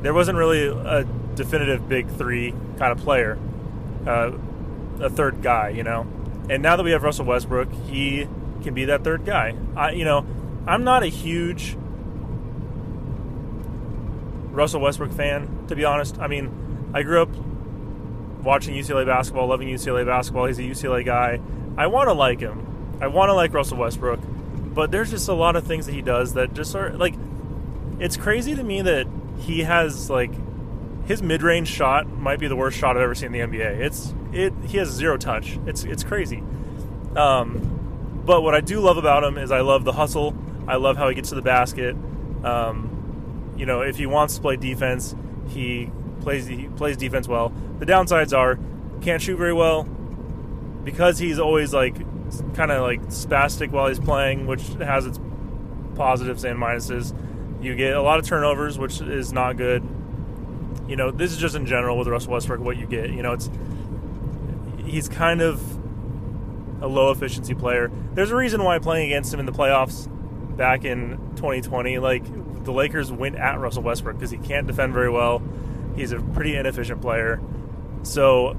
There 0.03 0.13
wasn't 0.13 0.37
really 0.37 0.67
a 0.67 1.05
definitive 1.35 1.89
big 1.89 2.09
three 2.11 2.53
kind 2.79 2.93
of 2.93 2.99
player, 2.99 3.39
uh, 4.07 4.33
a 5.01 5.09
third 5.09 5.43
guy, 5.43 5.71
you 5.71 5.83
know. 5.83 6.07
And 6.51 6.63
now 6.63 6.77
that 6.77 6.83
we 6.83 6.91
have 6.91 7.03
Russell 7.03 7.25
Westbrook, 7.25 7.73
he 7.87 8.29
can 8.63 8.75
be 8.75 8.85
that 8.87 9.05
third 9.05 9.25
guy. 9.25 9.55
I, 9.75 9.93
you 9.93 10.05
know, 10.05 10.27
I'm 10.67 10.85
not 10.85 11.03
a 11.03 11.07
huge 11.07 11.77
Russell 14.51 14.81
Westbrook 14.81 15.13
fan, 15.13 15.67
to 15.69 15.77
be 15.77 15.85
honest. 15.85 16.19
I 16.19 16.27
mean, 16.27 16.91
I 16.93 17.03
grew 17.03 17.23
up 17.23 17.31
watching 18.43 18.75
UCLA 18.75 19.07
basketball, 19.07 19.47
loving 19.47 19.69
UCLA 19.69 20.05
basketball. 20.05 20.47
He's 20.47 20.59
a 20.59 20.63
UCLA 20.63 21.05
guy. 21.05 21.41
I 21.79 21.87
want 21.87 22.09
to 22.09 22.13
like 22.13 22.41
him. 22.41 22.72
I 23.03 23.09
want 23.09 23.31
to 23.31 23.35
like 23.35 23.53
Russell 23.53 23.79
Westbrook, 23.79 24.21
but 24.75 24.93
there's 24.93 25.11
just 25.11 25.29
a 25.29 25.35
lot 25.35 25.57
of 25.57 25.67
things 25.67 25.87
that 25.87 25.93
he 25.93 26.03
does 26.03 26.35
that 26.35 26.55
just 26.55 26.75
are 26.77 26.93
like. 26.97 27.15
It's 27.99 28.17
crazy 28.17 28.55
to 28.55 28.63
me 28.63 28.83
that 28.83 29.07
he 29.39 29.65
has 29.65 30.09
like 30.09 30.33
his 31.07 31.21
mid-range 31.21 31.69
shot 31.69 32.09
might 32.09 32.39
be 32.39 32.47
the 32.47 32.55
worst 32.55 32.79
shot 32.79 32.97
I've 32.97 33.03
ever 33.03 33.15
seen 33.15 33.35
in 33.35 33.51
the 33.51 33.59
NBA. 33.59 33.81
It's 33.81 34.15
it 34.33 34.53
he 34.65 34.79
has 34.79 34.89
zero 34.89 35.17
touch. 35.17 35.59
It's 35.67 35.83
it's 35.83 36.05
crazy. 36.05 36.45
Um, 37.17 38.23
but 38.25 38.43
what 38.43 38.55
I 38.55 38.61
do 38.61 38.79
love 38.79 38.99
about 38.99 39.25
him 39.25 39.37
is 39.37 39.51
I 39.51 39.63
love 39.63 39.83
the 39.83 39.93
hustle. 39.93 40.37
I 40.69 40.77
love 40.77 40.97
how 40.97 41.09
he 41.09 41.17
gets 41.17 41.31
to 41.31 41.35
the 41.35 41.43
basket. 41.43 41.97
Um, 42.45 43.53
you 43.57 43.67
know, 43.67 43.81
if 43.81 43.97
he 43.97 44.07
wants 44.07 44.37
to 44.37 44.41
play 44.41 44.55
defense, 44.57 45.17
he 45.49 45.91
plays 46.21 46.47
he 46.47 46.69
plays 46.69 46.97
defense 46.97 47.27
well. 47.27 47.53
The 47.81 47.87
downsides 47.87 48.37
are 48.37 48.61
can't 49.01 49.21
shoot 49.21 49.37
very 49.37 49.53
well 49.53 49.83
because 49.83 51.19
he's 51.19 51.41
always 51.41 51.75
like 51.75 51.97
kind 52.55 52.71
of 52.71 52.83
like 52.83 53.03
spastic 53.07 53.71
while 53.71 53.89
he's 53.89 54.01
playing, 54.01 54.47
which 54.47 54.67
has 54.75 55.07
its 55.07 55.21
positives 55.95 56.45
and 56.45 56.59
minuses. 56.59 57.15
You 57.63 57.75
get 57.77 57.95
a 57.95 58.03
lot 58.03 58.19
of 58.19 58.27
turnovers, 58.27 58.79
which 58.79 59.01
is 59.01 59.33
not 59.33 59.57
good. 59.57 59.83
You 60.89 60.97
know, 60.97 61.11
this 61.11 61.33
is 61.33 61.39
just 61.39 61.55
in 61.55 61.67
general 61.67 61.97
with 61.99 62.09
Russell 62.09 62.33
Westbrook 62.33 62.61
what 62.61 62.77
you 62.77 62.87
get. 62.87 63.11
You 63.11 63.23
know, 63.23 63.33
it's 63.33 63.51
he's 64.85 65.09
kind 65.09 65.41
of 65.41 65.61
a 66.83 66.87
low 66.87 67.11
efficiency 67.11 67.55
player. 67.55 67.91
There's 68.15 68.31
a 68.31 68.37
reason 68.37 68.65
why 68.65 68.79
playing 68.79 69.07
against 69.07 69.33
him 69.33 69.41
in 69.41 69.47
the 69.47 69.53
playoffs 69.53 70.09
back 70.57 70.85
in 70.85 71.17
2020, 71.37 71.99
like 71.99 72.25
the 72.65 72.73
Lakers 72.73 73.13
went 73.13 73.37
at 73.37 73.59
Russell 73.59 73.83
Westbrook 73.83 74.17
because 74.17 74.31
he 74.31 74.39
can't 74.39 74.67
defend 74.67 74.93
very 74.93 75.11
well. 75.11 75.43
He's 75.97 76.13
a 76.13 76.21
pretty 76.21 76.57
inefficient 76.57 77.01
player. 77.01 77.41
So 78.03 78.57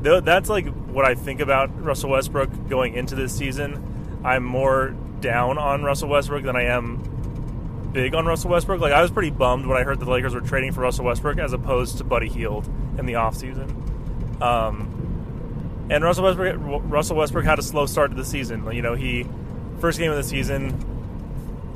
that's 0.00 0.48
like 0.48 0.66
what 0.92 1.04
I 1.04 1.14
think 1.14 1.40
about 1.40 1.82
Russell 1.82 2.10
Westbrook 2.10 2.68
going 2.68 2.94
into 2.94 3.14
this 3.14 3.34
season. 3.34 4.20
I'm 4.24 4.44
more 4.44 4.94
down 5.20 5.58
on 5.58 5.82
Russell 5.82 6.08
Westbrook 6.08 6.44
than 6.44 6.56
I 6.56 6.64
am 6.64 7.90
big 7.92 8.14
on 8.14 8.26
Russell 8.26 8.50
Westbrook. 8.50 8.80
Like 8.80 8.92
I 8.92 9.02
was 9.02 9.10
pretty 9.10 9.30
bummed 9.30 9.66
when 9.66 9.76
I 9.76 9.84
heard 9.84 10.00
the 10.00 10.10
Lakers 10.10 10.34
were 10.34 10.40
trading 10.40 10.72
for 10.72 10.80
Russell 10.80 11.04
Westbrook 11.04 11.38
as 11.38 11.52
opposed 11.52 11.98
to 11.98 12.04
Buddy 12.04 12.28
Hield 12.28 12.66
in 12.98 13.06
the 13.06 13.14
offseason. 13.14 14.40
Um, 14.40 15.86
and 15.90 16.02
Russell 16.04 16.24
Westbrook 16.24 16.82
Russell 16.84 17.16
Westbrook 17.16 17.44
had 17.44 17.58
a 17.58 17.62
slow 17.62 17.86
start 17.86 18.10
to 18.10 18.16
the 18.16 18.24
season. 18.24 18.70
You 18.72 18.82
know, 18.82 18.94
he 18.94 19.26
first 19.80 19.98
game 19.98 20.10
of 20.10 20.16
the 20.16 20.24
season 20.24 20.88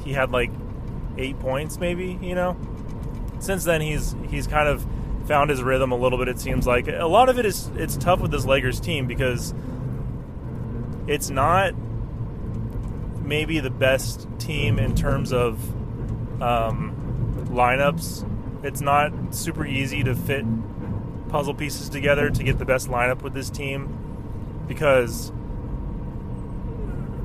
he 0.04 0.12
had 0.12 0.30
like 0.30 0.50
8 1.18 1.40
points 1.40 1.78
maybe, 1.78 2.18
you 2.22 2.34
know. 2.34 2.56
Since 3.38 3.64
then 3.64 3.80
he's 3.80 4.14
he's 4.28 4.46
kind 4.46 4.68
of 4.68 4.86
found 5.26 5.50
his 5.50 5.62
rhythm 5.62 5.92
a 5.92 5.96
little 5.96 6.18
bit. 6.18 6.28
It 6.28 6.38
seems 6.38 6.66
like 6.66 6.88
a 6.88 7.06
lot 7.06 7.28
of 7.28 7.38
it 7.38 7.46
is 7.46 7.70
it's 7.76 7.96
tough 7.96 8.20
with 8.20 8.30
this 8.30 8.44
Lakers 8.44 8.80
team 8.80 9.06
because 9.06 9.54
it's 11.06 11.30
not 11.30 11.74
maybe 13.22 13.60
the 13.60 13.70
best 13.70 14.28
team 14.38 14.78
in 14.78 14.94
terms 14.94 15.32
of 15.32 15.58
um, 16.42 17.46
lineups. 17.50 18.64
It's 18.64 18.80
not 18.80 19.34
super 19.34 19.66
easy 19.66 20.02
to 20.04 20.14
fit 20.14 20.44
puzzle 21.28 21.54
pieces 21.54 21.88
together 21.88 22.30
to 22.30 22.42
get 22.42 22.58
the 22.58 22.64
best 22.64 22.88
lineup 22.88 23.22
with 23.22 23.34
this 23.34 23.50
team 23.50 24.64
because 24.68 25.32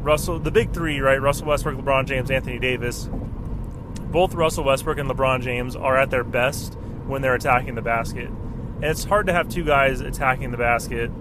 Russell, 0.02 0.40
the 0.40 0.52
big 0.52 0.74
three, 0.74 1.00
right? 1.00 1.22
Russell 1.22 1.48
Westbrook, 1.48 1.78
LeBron 1.78 2.08
James, 2.08 2.32
Anthony 2.32 2.58
Davis. 2.58 3.10
Both 4.12 4.34
Russell 4.34 4.64
Westbrook 4.64 4.98
and 4.98 5.10
LeBron 5.10 5.42
James 5.42 5.76
are 5.76 5.98
at 5.98 6.10
their 6.10 6.24
best 6.24 6.78
when 7.12 7.22
they're 7.22 7.36
attacking 7.36 7.76
the 7.76 7.82
basket. 7.82 8.30
And 8.30 8.86
it's 8.86 9.04
hard 9.04 9.28
to 9.28 9.34
have 9.34 9.50
two 9.50 9.66
guys 9.66 10.00
attacking 10.00 10.50
the 10.52 10.58
basket. 10.58 11.12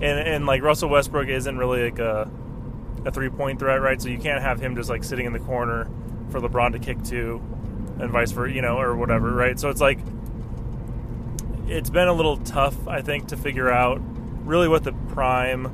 And, 0.00 0.02
and 0.02 0.46
like 0.46 0.62
Russell 0.62 0.90
Westbrook 0.90 1.28
isn't 1.28 1.56
really 1.56 1.84
like 1.84 1.98
a, 1.98 2.30
a 3.06 3.10
three 3.10 3.30
point 3.30 3.58
threat, 3.58 3.80
right? 3.80 4.00
So 4.00 4.10
you 4.10 4.18
can't 4.18 4.42
have 4.42 4.60
him 4.60 4.76
just 4.76 4.90
like 4.90 5.02
sitting 5.02 5.24
in 5.24 5.32
the 5.32 5.40
corner 5.40 5.90
for 6.28 6.40
LeBron 6.40 6.72
to 6.72 6.78
kick 6.78 7.02
to 7.04 7.42
and 7.98 8.10
vice 8.10 8.32
versa, 8.32 8.54
you 8.54 8.60
know, 8.60 8.78
or 8.78 8.94
whatever, 8.96 9.32
right? 9.32 9.58
So 9.58 9.70
it's 9.70 9.80
like 9.80 9.98
it's 11.66 11.90
been 11.90 12.08
a 12.08 12.12
little 12.12 12.36
tough, 12.36 12.86
I 12.86 13.00
think, 13.00 13.28
to 13.28 13.36
figure 13.36 13.70
out 13.70 14.00
really 14.44 14.68
what 14.68 14.84
the 14.84 14.92
prime 14.92 15.72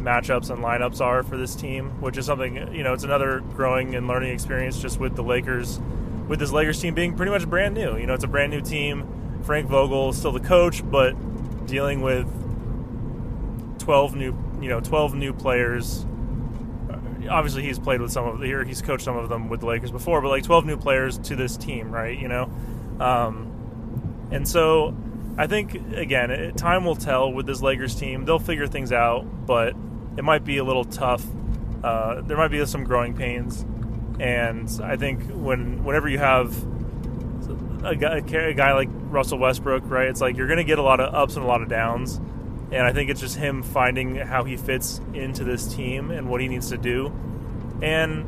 matchups 0.00 0.50
and 0.50 0.62
lineups 0.62 1.00
are 1.00 1.22
for 1.22 1.36
this 1.36 1.54
team, 1.54 2.00
which 2.00 2.18
is 2.18 2.26
something, 2.26 2.74
you 2.74 2.82
know, 2.82 2.94
it's 2.94 3.04
another 3.04 3.40
growing 3.54 3.94
and 3.94 4.08
learning 4.08 4.32
experience 4.32 4.82
just 4.82 4.98
with 4.98 5.14
the 5.14 5.22
Lakers 5.22 5.80
with 6.28 6.38
this 6.38 6.52
Lakers 6.52 6.80
team 6.80 6.94
being 6.94 7.16
pretty 7.16 7.32
much 7.32 7.48
brand 7.48 7.74
new. 7.74 7.96
You 7.96 8.06
know, 8.06 8.14
it's 8.14 8.24
a 8.24 8.28
brand 8.28 8.52
new 8.52 8.60
team. 8.60 9.40
Frank 9.44 9.68
Vogel 9.68 10.10
is 10.10 10.18
still 10.18 10.32
the 10.32 10.40
coach, 10.40 10.88
but 10.88 11.14
dealing 11.66 12.00
with 12.00 12.26
12 13.80 14.14
new, 14.14 14.36
you 14.60 14.68
know, 14.68 14.80
12 14.80 15.14
new 15.14 15.32
players. 15.32 16.06
Uh, 16.90 17.28
obviously, 17.28 17.62
he's 17.62 17.78
played 17.78 18.00
with 18.00 18.12
some 18.12 18.26
of 18.26 18.40
here. 18.42 18.64
He's 18.64 18.82
coached 18.82 19.04
some 19.04 19.16
of 19.16 19.28
them 19.28 19.48
with 19.48 19.60
the 19.60 19.66
Lakers 19.66 19.90
before, 19.90 20.20
but 20.20 20.28
like 20.28 20.44
12 20.44 20.64
new 20.64 20.76
players 20.76 21.18
to 21.18 21.36
this 21.36 21.56
team, 21.56 21.90
right? 21.90 22.18
You 22.18 22.28
know, 22.28 22.44
um, 23.00 24.28
and 24.30 24.46
so 24.46 24.96
I 25.36 25.46
think 25.46 25.74
again, 25.74 26.54
time 26.54 26.84
will 26.84 26.96
tell 26.96 27.32
with 27.32 27.46
this 27.46 27.62
Lakers 27.62 27.94
team. 27.94 28.24
They'll 28.24 28.38
figure 28.38 28.68
things 28.68 28.92
out, 28.92 29.46
but 29.46 29.74
it 30.16 30.22
might 30.22 30.44
be 30.44 30.58
a 30.58 30.64
little 30.64 30.84
tough. 30.84 31.24
Uh, 31.82 32.20
there 32.20 32.36
might 32.36 32.52
be 32.52 32.64
some 32.66 32.84
growing 32.84 33.14
pains 33.14 33.64
and 34.20 34.68
I 34.82 34.96
think 34.96 35.30
when 35.30 35.84
whenever 35.84 36.08
you 36.08 36.18
have 36.18 36.54
a 37.84 37.96
guy, 37.96 38.18
a 38.18 38.54
guy 38.54 38.72
like 38.74 38.88
Russell 38.92 39.38
Westbrook, 39.38 39.82
right, 39.86 40.08
it's 40.08 40.20
like 40.20 40.36
you're 40.36 40.46
going 40.46 40.58
to 40.58 40.64
get 40.64 40.78
a 40.78 40.82
lot 40.82 41.00
of 41.00 41.14
ups 41.14 41.36
and 41.36 41.44
a 41.44 41.48
lot 41.48 41.62
of 41.62 41.68
downs. 41.68 42.16
And 42.70 42.86
I 42.86 42.92
think 42.92 43.10
it's 43.10 43.20
just 43.20 43.36
him 43.36 43.62
finding 43.62 44.16
how 44.16 44.44
he 44.44 44.56
fits 44.56 45.00
into 45.12 45.44
this 45.44 45.66
team 45.74 46.10
and 46.10 46.30
what 46.30 46.40
he 46.40 46.48
needs 46.48 46.70
to 46.70 46.78
do. 46.78 47.12
And 47.82 48.24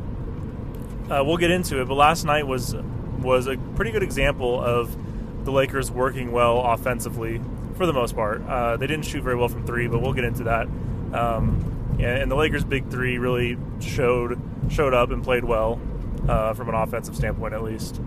uh, 1.10 1.22
we'll 1.24 1.38
get 1.38 1.50
into 1.50 1.80
it. 1.80 1.88
But 1.88 1.94
last 1.94 2.24
night 2.24 2.46
was 2.46 2.74
was 3.20 3.46
a 3.46 3.56
pretty 3.74 3.90
good 3.90 4.02
example 4.02 4.60
of 4.60 4.94
the 5.44 5.52
Lakers 5.52 5.90
working 5.90 6.30
well 6.30 6.60
offensively 6.60 7.40
for 7.76 7.86
the 7.86 7.92
most 7.92 8.14
part. 8.14 8.42
Uh, 8.46 8.76
they 8.76 8.86
didn't 8.86 9.04
shoot 9.04 9.22
very 9.22 9.36
well 9.36 9.48
from 9.48 9.66
three, 9.66 9.86
but 9.88 10.00
we'll 10.00 10.12
get 10.12 10.24
into 10.24 10.44
that. 10.44 10.66
Um, 11.12 11.73
and 11.98 12.30
the 12.30 12.36
Lakers' 12.36 12.64
big 12.64 12.90
three 12.90 13.18
really 13.18 13.56
showed 13.80 14.40
showed 14.70 14.94
up 14.94 15.10
and 15.10 15.22
played 15.22 15.44
well 15.44 15.80
uh, 16.28 16.54
from 16.54 16.68
an 16.68 16.74
offensive 16.74 17.16
standpoint, 17.16 17.54
at 17.54 17.62
least. 17.62 18.00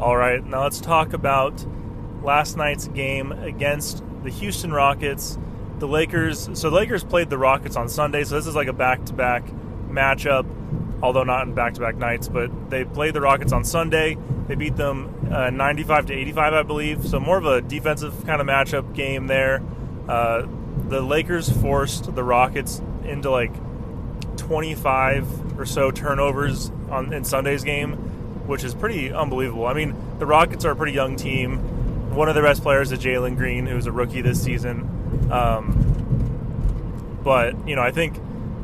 All 0.00 0.16
right, 0.16 0.44
now 0.44 0.64
let's 0.64 0.80
talk 0.80 1.12
about 1.12 1.64
last 2.24 2.56
night's 2.56 2.88
game 2.88 3.30
against 3.32 4.02
the 4.24 4.30
Houston 4.30 4.72
Rockets. 4.72 5.38
The 5.78 5.86
Lakers, 5.86 6.48
so 6.54 6.70
the 6.70 6.76
Lakers 6.76 7.04
played 7.04 7.30
the 7.30 7.38
Rockets 7.38 7.76
on 7.76 7.88
Sunday, 7.88 8.24
so 8.24 8.36
this 8.36 8.46
is 8.46 8.54
like 8.54 8.68
a 8.68 8.72
back 8.72 9.04
to 9.06 9.12
back 9.12 9.44
matchup, 9.88 10.44
although 11.02 11.24
not 11.24 11.46
in 11.46 11.54
back 11.54 11.74
to 11.74 11.80
back 11.80 11.96
nights, 11.96 12.28
but 12.28 12.70
they 12.70 12.84
played 12.84 13.14
the 13.14 13.20
Rockets 13.20 13.52
on 13.52 13.64
Sunday. 13.64 14.16
They 14.46 14.54
beat 14.54 14.76
them 14.76 15.28
uh, 15.30 15.50
95 15.50 16.06
to 16.06 16.12
85, 16.14 16.54
I 16.54 16.62
believe, 16.62 17.06
so 17.06 17.18
more 17.18 17.38
of 17.38 17.46
a 17.46 17.60
defensive 17.60 18.24
kind 18.26 18.40
of 18.40 18.46
matchup 18.46 18.94
game 18.94 19.26
there. 19.26 19.62
Uh, 20.08 20.46
the 20.88 21.00
Lakers 21.00 21.48
forced 21.48 22.14
the 22.14 22.22
Rockets 22.22 22.80
into 23.04 23.30
like 23.30 23.52
25 24.36 25.58
or 25.58 25.66
so 25.66 25.90
turnovers 25.90 26.70
on 26.90 27.12
in 27.12 27.24
Sunday's 27.24 27.64
game, 27.64 27.92
which 28.46 28.64
is 28.64 28.74
pretty 28.74 29.12
unbelievable. 29.12 29.66
I 29.66 29.74
mean, 29.74 29.94
the 30.18 30.26
Rockets 30.26 30.64
are 30.64 30.72
a 30.72 30.76
pretty 30.76 30.92
young 30.92 31.16
team. 31.16 31.58
One 32.14 32.28
of 32.28 32.34
their 32.34 32.44
best 32.44 32.62
players 32.62 32.92
is 32.92 32.98
Jalen 32.98 33.36
Green, 33.36 33.66
who's 33.66 33.86
a 33.86 33.92
rookie 33.92 34.20
this 34.20 34.42
season. 34.42 35.30
Um, 35.30 37.20
but 37.24 37.66
you 37.66 37.76
know, 37.76 37.82
I 37.82 37.90
think 37.90 38.18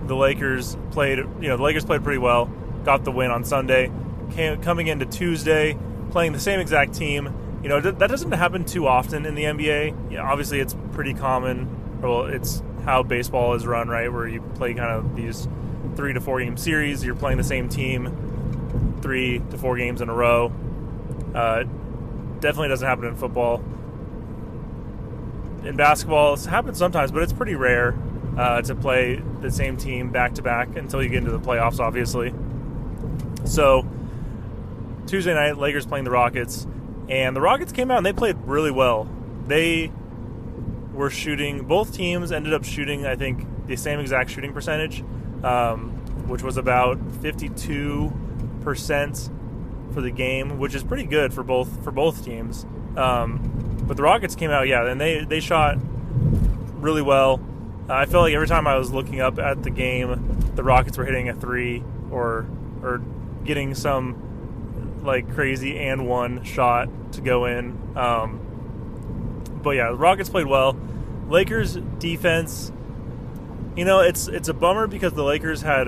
the 0.09 0.17
Lakers 0.17 0.77
played. 0.91 1.19
You 1.19 1.49
know, 1.49 1.57
the 1.57 1.63
Lakers 1.63 1.85
played 1.85 2.03
pretty 2.03 2.19
well. 2.19 2.47
Got 2.85 3.05
the 3.05 3.13
win 3.13 3.31
on 3.31 3.45
Sunday. 3.45 3.93
Came, 4.33 4.61
coming 4.61 4.89
into 4.89 5.07
Tuesday, 5.07 5.79
playing 6.11 6.33
the 6.33 6.41
same 6.41 6.61
exact 6.61 6.95
team. 6.95 7.33
You 7.63 7.69
know, 7.69 7.81
that 7.81 8.09
doesn't 8.09 8.33
happen 8.33 8.65
too 8.65 8.87
often 8.87 9.27
in 9.27 9.35
the 9.35 9.45
NBA. 9.45 10.11
You 10.11 10.17
know, 10.17 10.25
obviously, 10.25 10.61
it's 10.61 10.77
pretty 10.93 11.15
common 11.15 11.79
well, 12.01 12.27
it's 12.27 12.63
how 12.85 13.03
baseball 13.03 13.55
is 13.55 13.67
run, 13.67 13.89
right? 13.89 14.13
Where 14.13 14.27
you 14.27 14.41
play 14.55 14.75
kind 14.75 14.91
of 14.91 15.17
these 15.17 15.49
three 15.97 16.13
to 16.13 16.21
four 16.21 16.41
game 16.41 16.57
series. 16.57 17.05
You're 17.05 17.15
playing 17.15 17.39
the 17.39 17.45
same 17.45 17.69
team 17.69 18.99
three 19.03 19.41
to 19.51 19.59
four 19.59 19.77
games 19.77 20.01
in 20.01 20.09
a 20.09 20.15
row. 20.15 20.53
Uh, 21.35 21.65
definitely 22.41 22.69
doesn't 22.69 22.87
happen 22.87 23.07
in 23.07 23.17
football. 23.17 23.63
In 25.65 25.77
basketball, 25.77 26.35
it 26.35 26.45
happens 26.45 26.79
sometimes, 26.79 27.11
but 27.11 27.23
it's 27.23 27.33
pretty 27.33 27.55
rare 27.55 27.93
uh, 28.39 28.63
to 28.63 28.75
play 28.75 29.21
the 29.41 29.51
same 29.51 29.77
team 29.77 30.11
back 30.11 30.35
to 30.35 30.43
back 30.43 30.77
until 30.77 31.03
you 31.03 31.09
get 31.09 31.19
into 31.19 31.33
the 31.33 31.41
playoffs, 31.41 31.81
obviously. 31.81 32.33
So 33.45 33.85
Tuesday 35.07 35.35
night, 35.35 35.59
Lakers 35.59 35.87
playing 35.87 36.05
the 36.05 36.11
Rockets, 36.11 36.67
and 37.09 37.35
the 37.35 37.41
Rockets 37.41 37.73
came 37.73 37.91
out 37.91 37.97
and 37.97 38.07
they 38.07 38.13
played 38.13 38.37
really 38.45 38.71
well. 38.71 39.09
They 39.47 39.91
were 40.93 41.11
shooting. 41.11 41.65
Both 41.65 41.95
teams 41.95 42.31
ended 42.31 42.55
up 42.55 42.65
shooting, 42.65 43.07
I 43.07 43.17
think, 43.17 43.45
the 43.67 43.77
same 43.77 43.99
exact 43.99 44.31
shooting 44.31 44.53
percentage, 44.53 45.03
um, 45.43 45.91
which 46.29 46.43
was 46.43 46.57
about 46.57 46.99
52 47.23 48.13
percent 48.63 49.31
for 49.93 50.01
the 50.01 50.11
game, 50.11 50.59
which 50.59 50.75
is 50.75 50.85
pretty 50.85 51.05
good 51.05 51.33
for 51.33 51.43
both 51.43 51.83
for 51.83 51.91
both 51.91 52.25
teams. 52.25 52.67
Um, 52.97 53.79
but 53.85 53.97
the 53.97 54.03
Rockets 54.03 54.37
came 54.37 54.51
out, 54.51 54.69
yeah, 54.69 54.87
and 54.87 55.01
they 55.01 55.25
they 55.25 55.41
shot 55.41 55.79
really 56.81 57.03
well. 57.03 57.41
Uh, 57.89 57.95
I 57.95 58.07
felt 58.07 58.25
like 58.25 58.35
every 58.35 58.47
time 58.47 58.67
I 58.67 58.77
was 58.77 58.93
looking 58.93 59.21
up 59.21 59.39
at 59.39 59.63
the 59.63 59.71
game, 59.71 60.51
the 60.55 60.63
Rockets 60.63 60.99
were 60.99 61.05
hitting 61.05 61.29
a 61.29 61.35
three 61.35 61.83
or 62.11 62.47
or 62.83 63.01
getting 63.45 63.75
some 63.75 65.03
like 65.03 65.33
crazy 65.35 65.79
and 65.79 66.07
one 66.07 66.45
shot 66.45 66.89
to 67.13 67.21
go 67.21 67.47
in. 67.47 67.79
Um, 67.97 69.43
but 69.63 69.71
yeah, 69.71 69.91
the 69.91 69.97
Rockets 69.97 70.29
played 70.29 70.47
well. 70.47 70.77
Lakers 71.29 71.77
defense, 71.99 72.73
you 73.77 73.85
know, 73.85 74.01
it's 74.01 74.29
it's 74.29 74.49
a 74.49 74.55
bummer 74.55 74.87
because 74.87 75.15
the 75.15 75.25
Lakers 75.25 75.63
had 75.63 75.87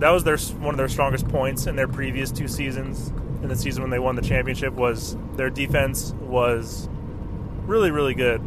that 0.00 0.10
was 0.10 0.24
their 0.24 0.38
one 0.38 0.74
of 0.74 0.78
their 0.78 0.88
strongest 0.88 1.28
points 1.28 1.66
in 1.66 1.76
their 1.76 1.88
previous 1.88 2.30
two 2.30 2.48
seasons. 2.48 3.08
in 3.42 3.48
the 3.48 3.56
season 3.56 3.82
when 3.82 3.90
they 3.90 3.98
won 3.98 4.16
the 4.16 4.22
championship 4.22 4.74
was 4.74 5.16
their 5.36 5.50
defense 5.50 6.12
was 6.20 6.88
really, 7.66 7.90
really 7.90 8.14
good. 8.14 8.40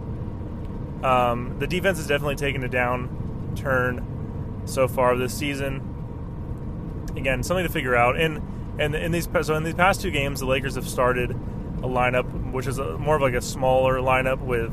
Um, 1.03 1.57
the 1.59 1.67
defense 1.67 1.97
has 1.97 2.07
definitely 2.07 2.35
taken 2.35 2.63
a 2.63 2.69
down 2.69 3.53
turn 3.55 4.61
so 4.65 4.87
far 4.87 5.15
this 5.15 5.33
season. 5.33 5.87
Again, 7.15 7.43
something 7.43 7.65
to 7.65 7.71
figure 7.71 7.95
out. 7.95 8.19
And 8.19 8.41
and 8.79 8.95
in 8.95 9.11
these 9.11 9.27
so 9.41 9.55
in 9.55 9.63
these 9.63 9.75
past 9.75 10.01
two 10.01 10.11
games, 10.11 10.39
the 10.39 10.45
Lakers 10.45 10.75
have 10.75 10.87
started 10.87 11.31
a 11.31 11.87
lineup 11.87 12.51
which 12.51 12.67
is 12.67 12.77
a, 12.77 12.97
more 12.97 13.15
of 13.15 13.21
like 13.21 13.33
a 13.33 13.41
smaller 13.41 13.97
lineup 13.97 14.39
with 14.39 14.71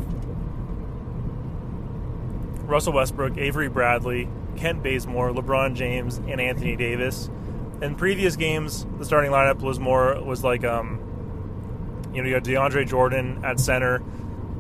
Russell 2.64 2.92
Westbrook, 2.92 3.38
Avery 3.38 3.68
Bradley, 3.68 4.28
Kent 4.56 4.82
Bazemore, 4.82 5.30
LeBron 5.30 5.74
James, 5.74 6.18
and 6.18 6.40
Anthony 6.40 6.76
Davis. 6.76 7.30
In 7.80 7.94
previous 7.94 8.36
games, 8.36 8.86
the 8.98 9.04
starting 9.04 9.30
lineup 9.30 9.60
was 9.60 9.78
more 9.78 10.20
was 10.22 10.44
like 10.44 10.64
um, 10.64 11.00
you 12.12 12.22
know 12.22 12.28
you 12.28 12.34
had 12.34 12.44
DeAndre 12.44 12.86
Jordan 12.86 13.44
at 13.44 13.58
center, 13.58 14.02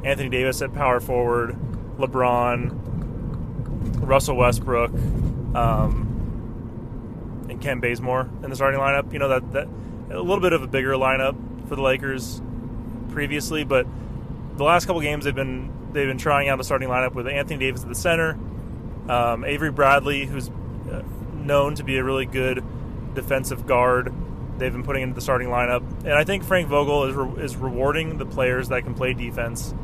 Anthony 0.04 0.28
Davis 0.28 0.62
at 0.62 0.72
power 0.72 1.00
forward, 1.00 1.56
LeBron, 1.98 2.70
Russell 4.06 4.36
Westbrook, 4.36 4.92
um, 5.54 7.46
and 7.48 7.60
Kent 7.60 7.80
Bazemore 7.80 8.28
in 8.42 8.50
the 8.50 8.56
starting 8.56 8.80
lineup. 8.80 9.12
You 9.12 9.18
know 9.18 9.28
that 9.28 9.52
that 9.52 9.68
a 10.10 10.20
little 10.20 10.40
bit 10.40 10.52
of 10.52 10.62
a 10.62 10.66
bigger 10.66 10.92
lineup 10.92 11.36
for 11.68 11.76
the 11.76 11.82
Lakers 11.82 12.40
previously, 13.10 13.64
but 13.64 13.86
the 14.56 14.64
last 14.64 14.86
couple 14.86 15.00
games 15.00 15.24
they've 15.24 15.34
been 15.34 15.72
they've 15.92 16.08
been 16.08 16.18
trying 16.18 16.48
out 16.48 16.60
a 16.60 16.64
starting 16.64 16.88
lineup 16.88 17.14
with 17.14 17.26
Anthony 17.26 17.58
Davis 17.58 17.82
at 17.82 17.88
the 17.88 17.94
center, 17.94 18.38
um, 19.08 19.44
Avery 19.44 19.70
Bradley, 19.70 20.26
who's 20.26 20.48
uh, 20.48 21.02
known 21.34 21.74
to 21.76 21.84
be 21.84 21.96
a 21.98 22.04
really 22.04 22.26
good 22.26 22.62
defensive 23.14 23.66
guard. 23.66 24.12
They've 24.58 24.72
been 24.72 24.82
putting 24.82 25.02
into 25.02 25.14
the 25.14 25.20
starting 25.20 25.48
lineup, 25.48 25.82
and 26.00 26.12
I 26.12 26.24
think 26.24 26.44
Frank 26.44 26.68
Vogel 26.68 27.04
is 27.04 27.14
re- 27.14 27.42
is 27.44 27.56
rewarding 27.56 28.18
the 28.18 28.26
players 28.26 28.68
that 28.68 28.82
can 28.84 28.94
play 28.94 29.12
defense 29.12 29.74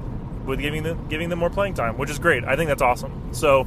with 0.45 0.61
giving 0.61 0.83
them 0.83 1.09
giving 1.09 1.29
them 1.29 1.39
more 1.39 1.51
playing 1.51 1.75
time, 1.75 1.97
which 1.99 2.11
is 2.11 2.19
great. 2.19 2.45
I 2.45 2.57
think 2.57 2.69
that's 2.69 2.83
awesome. 2.83 3.33
So, 3.33 3.67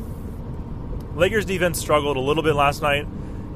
Lakers 1.15 1.45
defense 1.45 1.79
struggled 1.79 2.17
a 2.17 2.21
little 2.21 2.43
bit 2.43 2.55
last 2.55 2.81
night, 2.81 3.07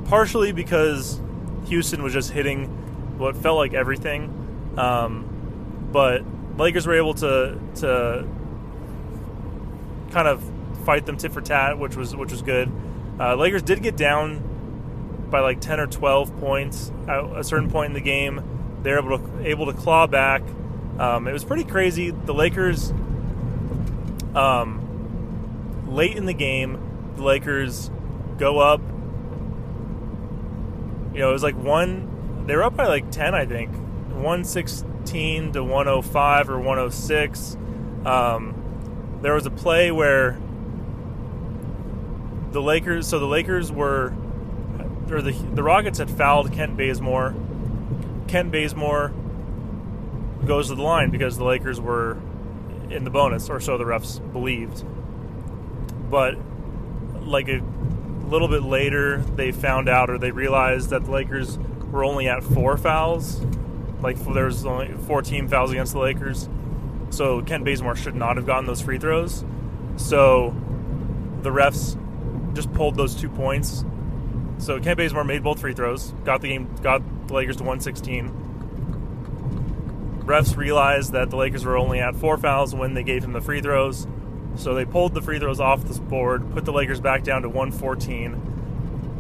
partially 0.06 0.52
because 0.52 1.20
Houston 1.66 2.04
was 2.04 2.14
just 2.14 2.32
hitting 2.32 3.18
what 3.18 3.36
felt 3.38 3.58
like 3.58 3.74
everything, 3.74 4.74
um, 4.78 5.90
but 5.92 6.24
Lakers 6.58 6.88
were 6.88 6.96
able 6.96 7.14
to 7.16 7.60
to 7.76 8.28
kind 10.12 10.28
of 10.28 10.44
fight 10.86 11.06
them 11.06 11.18
tit 11.18 11.32
for 11.32 11.42
tat, 11.42 11.78
which 11.78 11.96
was 11.96 12.16
which 12.16 12.32
was 12.32 12.42
good. 12.42 12.72
Uh, 13.20 13.36
Lakers 13.36 13.62
did 13.62 13.84
get 13.84 13.96
down 13.96 15.28
by 15.30 15.40
like 15.40 15.62
ten 15.62 15.80
or 15.80 15.88
twelve 15.88 16.36
points 16.40 16.92
at 17.08 17.24
a 17.38 17.44
certain 17.44 17.70
point 17.70 17.88
in 17.88 17.94
the 17.94 18.02
game. 18.02 18.44
They're 18.84 18.98
able 19.00 19.20
to 19.20 19.48
able 19.48 19.66
to 19.68 19.74
claw 19.74 20.08
back. 20.08 20.42
Um, 20.98 21.28
it 21.28 21.34
was 21.34 21.44
pretty 21.44 21.64
crazy. 21.64 22.12
The 22.12 22.34
Lakers, 22.34 22.94
um, 24.36 25.86
late 25.88 26.16
in 26.18 26.26
the 26.26 26.34
game, 26.34 27.14
the 27.16 27.24
Lakers 27.24 27.92
go 28.38 28.60
up. 28.60 28.82
You 31.14 31.20
know, 31.20 31.30
it 31.30 31.34
was 31.34 31.44
like 31.44 31.56
one. 31.56 32.46
They 32.48 32.56
were 32.56 32.64
up 32.64 32.76
by 32.76 32.88
like 32.88 33.12
ten, 33.12 33.36
I 33.36 33.46
think, 33.46 33.70
one 34.14 34.44
sixteen 34.44 35.52
to 35.54 35.64
one 35.64 35.88
hundred 35.88 36.04
five 36.04 36.50
or 36.50 36.60
one 36.60 36.78
hundred 36.78 36.94
six. 36.94 37.58
Um, 38.06 39.20
there 39.22 39.34
was 39.34 39.46
a 39.46 39.52
play 39.52 39.92
where 39.92 40.40
the 42.52 42.62
Lakers. 42.62 43.08
So 43.08 43.20
the 43.20 43.28
Lakers 43.28 43.72
were, 43.72 44.14
or 45.10 45.22
the 45.22 45.32
the 45.54 45.64
Rockets 45.64 46.00
had 46.00 46.10
fouled 46.10 46.54
Kent 46.54 46.78
Bazemore. 46.78 47.36
Kent 48.28 48.52
Bazemore 48.52 49.12
goes 50.46 50.70
to 50.70 50.76
the 50.76 50.82
line 50.82 51.10
because 51.12 51.38
the 51.38 51.44
Lakers 51.44 51.80
were 51.80 52.18
in 52.92 53.04
the 53.04 53.10
bonus, 53.10 53.50
or 53.50 53.60
so 53.60 53.78
the 53.78 53.84
refs 53.84 54.20
believed. 54.32 54.84
But 56.10 56.38
like 57.22 57.48
a 57.48 57.62
little 58.26 58.48
bit 58.48 58.64
later, 58.64 59.18
they 59.36 59.52
found 59.52 59.90
out 59.90 60.10
or 60.10 60.18
they 60.18 60.32
realized 60.32 60.90
that 60.90 61.06
the 61.06 61.12
Lakers 61.12 61.58
were 61.92 62.04
only 62.04 62.28
at 62.28 62.44
four 62.44 62.78
fouls. 62.78 63.42
Like 64.02 64.18
there 64.34 64.46
was 64.46 64.66
only 64.66 64.94
four 65.06 65.22
team 65.22 65.48
fouls 65.48 65.72
against 65.72 65.94
the 65.94 66.00
Lakers, 66.00 66.50
so 67.12 67.42
Kent 67.42 67.66
Bazemore 67.66 67.96
should 67.96 68.16
not 68.16 68.38
have 68.38 68.46
gotten 68.46 68.66
those 68.66 68.82
free 68.82 68.98
throws. 68.98 69.46
So 69.98 70.56
the 71.42 71.50
refs 71.50 71.98
just 72.54 72.74
pulled 72.74 72.96
those 72.96 73.16
two 73.16 73.30
points. 73.30 73.86
So 74.58 74.80
Kent 74.80 74.98
Bazemore 74.98 75.24
made 75.24 75.44
both 75.44 75.60
free 75.60 75.74
throws, 75.74 76.14
got 76.24 76.42
the 76.42 76.50
game, 76.50 76.74
got 76.82 77.02
the 77.28 77.34
Lakers 77.34 77.58
to 77.58 77.64
116. 77.64 78.41
Refs 80.26 80.56
realized 80.56 81.14
that 81.14 81.30
the 81.30 81.36
Lakers 81.36 81.66
were 81.66 81.78
only 81.78 82.00
at 82.00 82.16
four 82.16 82.38
fouls 82.38 82.76
when 82.76 82.94
they 82.94 83.04
gave 83.04 83.24
him 83.24 83.34
the 83.34 83.42
free 83.42 83.62
throws, 83.62 84.08
so 84.56 84.74
they 84.74 84.86
pulled 84.86 85.14
the 85.14 85.22
free 85.22 85.40
throws 85.40 85.60
off 85.60 85.84
the 85.84 86.00
board, 86.00 86.52
put 86.54 86.66
the 86.66 86.72
Lakers 86.74 87.00
back 87.00 87.24
down 87.24 87.42
to 87.42 87.50
114. 87.50 88.34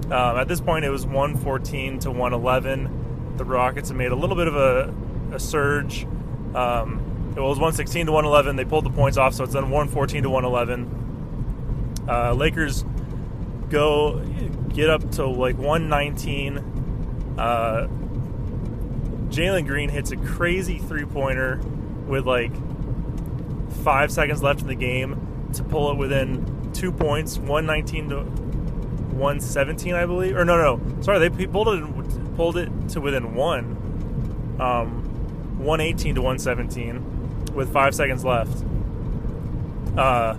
Um, 0.06 0.38
at 0.38 0.48
this 0.48 0.62
point, 0.62 0.86
it 0.86 0.90
was 0.90 1.06
114 1.06 2.00
to 2.00 2.12
111. 2.12 3.36
The 3.38 3.46
Rockets 3.46 3.90
had 3.90 3.98
made 3.98 4.12
a 4.12 4.16
little 4.16 4.36
bit 4.36 4.48
of 4.48 4.56
a, 4.56 4.94
a 5.34 5.40
surge. 5.40 6.06
Um, 6.54 7.34
it 7.36 7.40
was 7.40 7.58
116 7.58 8.08
to 8.08 8.12
111. 8.12 8.58
They 8.58 8.66
pulled 8.66 8.86
the 8.86 8.90
points 8.90 9.18
off, 9.18 9.34
so 9.34 9.46
it's 9.46 9.54
then 9.54 9.70
114 9.70 10.24
to 10.24 10.30
111. 10.30 12.06
Uh, 12.10 12.34
Lakers 12.34 12.84
go 13.70 14.20
get 14.74 14.90
up 14.90 15.12
to 15.12 15.26
like 15.26 15.58
119. 15.58 17.38
Uh, 17.38 17.88
Jalen 19.32 19.66
Green 19.66 19.90
hits 19.90 20.12
a 20.12 20.18
crazy 20.18 20.78
three 20.78 21.06
pointer 21.06 21.58
with 22.06 22.26
like 22.26 22.52
five 23.84 24.12
seconds 24.12 24.44
left 24.44 24.62
in 24.62 24.68
the 24.68 24.76
game 24.76 25.50
to 25.54 25.64
pull 25.64 25.90
it 25.92 25.98
within 25.98 26.72
two 26.74 26.92
points, 26.92 27.38
119 27.38 28.10
to 28.10 28.24
117, 28.24 29.94
I 29.94 30.06
believe. 30.06 30.36
Or 30.36 30.44
no, 30.44 30.58
no, 30.58 31.02
sorry, 31.02 31.28
they 31.30 31.48
pulled 31.48 31.70
it 31.70 32.36
pulled 32.36 32.58
it 32.58 32.70
to 32.90 33.02
within 33.02 33.34
one, 33.34 34.58
um, 34.60 35.60
118 35.60 36.16
to 36.16 36.22
117 36.22 37.54
with 37.54 37.72
five 37.72 37.96
seconds 37.96 38.26
left. 38.26 38.66
Uh, 39.98 40.36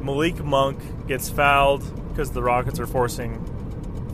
Malik 0.00 0.44
Monk 0.44 0.78
gets 1.06 1.28
fouled 1.28 1.82
because 2.08 2.30
the 2.30 2.42
Rockets 2.42 2.78
are 2.78 2.86
forcing 2.86 3.40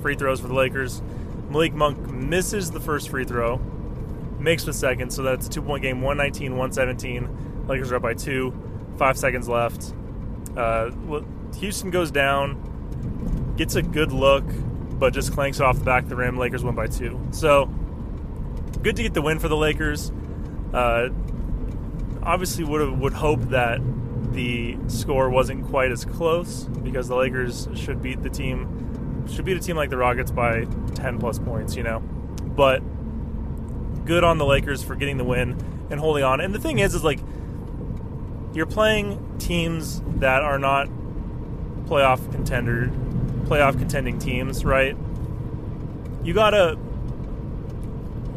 free 0.00 0.14
throws 0.14 0.40
for 0.40 0.48
the 0.48 0.54
Lakers. 0.54 1.02
Malik 1.50 1.74
Monk 1.74 1.98
misses 2.08 2.70
the 2.70 2.80
first 2.80 3.08
free 3.08 3.24
throw, 3.24 3.58
makes 4.38 4.64
the 4.64 4.72
second, 4.72 5.10
so 5.10 5.22
that's 5.22 5.48
a 5.48 5.50
two 5.50 5.62
point 5.62 5.82
game 5.82 6.00
119 6.00 6.52
117. 6.52 7.66
Lakers 7.66 7.92
are 7.92 7.96
up 7.96 8.02
by 8.02 8.14
two, 8.14 8.54
five 8.96 9.18
seconds 9.18 9.48
left. 9.48 9.92
Uh, 10.56 10.90
Houston 11.58 11.90
goes 11.90 12.10
down, 12.10 13.54
gets 13.56 13.74
a 13.74 13.82
good 13.82 14.12
look, 14.12 14.44
but 14.98 15.12
just 15.12 15.32
clanks 15.32 15.60
off 15.60 15.78
the 15.78 15.84
back 15.84 16.04
of 16.04 16.08
the 16.08 16.16
rim. 16.16 16.38
Lakers 16.38 16.62
win 16.62 16.74
by 16.74 16.86
two. 16.86 17.20
So, 17.32 17.66
good 18.82 18.96
to 18.96 19.02
get 19.02 19.14
the 19.14 19.22
win 19.22 19.38
for 19.40 19.48
the 19.48 19.56
Lakers. 19.56 20.12
Uh, 20.72 21.08
obviously, 22.22 22.64
would 22.64 22.98
would 22.98 23.12
hope 23.12 23.40
that 23.50 23.80
the 24.32 24.78
score 24.86 25.28
wasn't 25.30 25.66
quite 25.66 25.90
as 25.90 26.04
close 26.04 26.64
because 26.64 27.08
the 27.08 27.16
Lakers 27.16 27.68
should 27.74 28.00
beat 28.00 28.22
the 28.22 28.30
team 28.30 28.89
should 29.28 29.44
beat 29.44 29.56
a 29.56 29.60
team 29.60 29.76
like 29.76 29.90
the 29.90 29.96
Rockets 29.96 30.30
by 30.30 30.64
10 30.94 31.18
plus 31.18 31.38
points, 31.38 31.76
you 31.76 31.82
know. 31.82 32.00
But 32.00 32.80
good 34.04 34.24
on 34.24 34.38
the 34.38 34.46
Lakers 34.46 34.82
for 34.82 34.94
getting 34.94 35.18
the 35.18 35.24
win 35.24 35.56
and 35.90 36.00
holding 36.00 36.24
on. 36.24 36.40
And 36.40 36.54
the 36.54 36.58
thing 36.58 36.78
is 36.78 36.94
is 36.94 37.04
like 37.04 37.20
you're 38.52 38.66
playing 38.66 39.38
teams 39.38 40.02
that 40.16 40.42
are 40.42 40.58
not 40.58 40.88
playoff 41.86 42.30
contender 42.30 42.90
playoff 43.44 43.78
contending 43.78 44.18
teams, 44.18 44.64
right? 44.64 44.96
You 46.22 46.34
got 46.34 46.50
to 46.50 46.78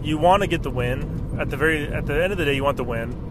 you 0.02 0.17
want 0.17 0.41
to 0.41 0.48
get 0.48 0.63
the 0.63 0.72
win. 0.72 1.38
At 1.39 1.50
the 1.50 1.58
very 1.58 1.88
at 1.88 2.06
the 2.06 2.24
end 2.24 2.32
of 2.32 2.38
the 2.38 2.46
day 2.46 2.56
you 2.56 2.63
want 2.63 2.78
the 2.78 2.84
win 2.84 3.24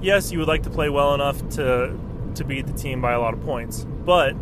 yes, 0.00 0.32
you 0.32 0.38
would 0.38 0.48
like 0.48 0.62
to 0.64 0.70
play 0.70 0.88
well 0.88 1.14
enough 1.14 1.46
to 1.50 1.98
to 2.34 2.44
beat 2.44 2.66
the 2.66 2.72
team 2.72 3.00
by 3.00 3.12
a 3.12 3.20
lot 3.20 3.32
of 3.32 3.40
points, 3.42 3.84
but 4.04 4.36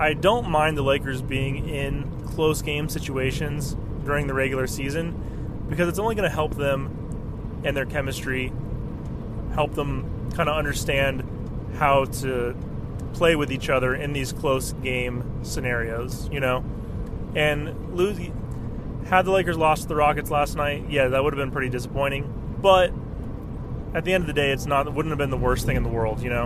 I 0.00 0.14
don't 0.14 0.48
mind 0.48 0.78
the 0.78 0.82
Lakers 0.82 1.20
being 1.20 1.68
in 1.68 2.26
close 2.26 2.62
game 2.62 2.88
situations 2.88 3.76
during 4.02 4.26
the 4.26 4.32
regular 4.32 4.66
season 4.66 5.66
because 5.68 5.90
it's 5.90 5.98
only 5.98 6.14
going 6.14 6.28
to 6.28 6.34
help 6.34 6.56
them 6.56 7.60
and 7.64 7.76
their 7.76 7.84
chemistry, 7.84 8.50
help 9.52 9.74
them 9.74 10.30
kind 10.34 10.48
of 10.48 10.56
understand 10.56 11.22
how 11.76 12.06
to 12.06 12.56
play 13.12 13.36
with 13.36 13.52
each 13.52 13.68
other 13.68 13.94
in 13.94 14.14
these 14.14 14.32
close 14.32 14.72
game 14.72 15.44
scenarios, 15.44 16.30
you 16.32 16.40
know. 16.40 16.64
And 17.36 17.94
lose 17.94 18.18
had 19.04 19.26
the 19.26 19.32
Lakers 19.32 19.58
lost 19.58 19.82
to 19.82 19.88
the 19.88 19.96
Rockets 19.96 20.30
last 20.30 20.56
night, 20.56 20.86
yeah, 20.88 21.08
that 21.08 21.22
would 21.22 21.34
have 21.34 21.38
been 21.38 21.50
pretty 21.50 21.68
disappointing. 21.68 22.56
But 22.62 22.90
at 23.92 24.06
the 24.06 24.14
end 24.14 24.22
of 24.22 24.28
the 24.28 24.32
day, 24.32 24.50
it's 24.50 24.64
not 24.64 24.86
it 24.86 24.94
wouldn't 24.94 25.10
have 25.10 25.18
been 25.18 25.30
the 25.30 25.36
worst 25.36 25.66
thing 25.66 25.76
in 25.76 25.82
the 25.82 25.90
world, 25.90 26.22
you 26.22 26.30
know. 26.30 26.44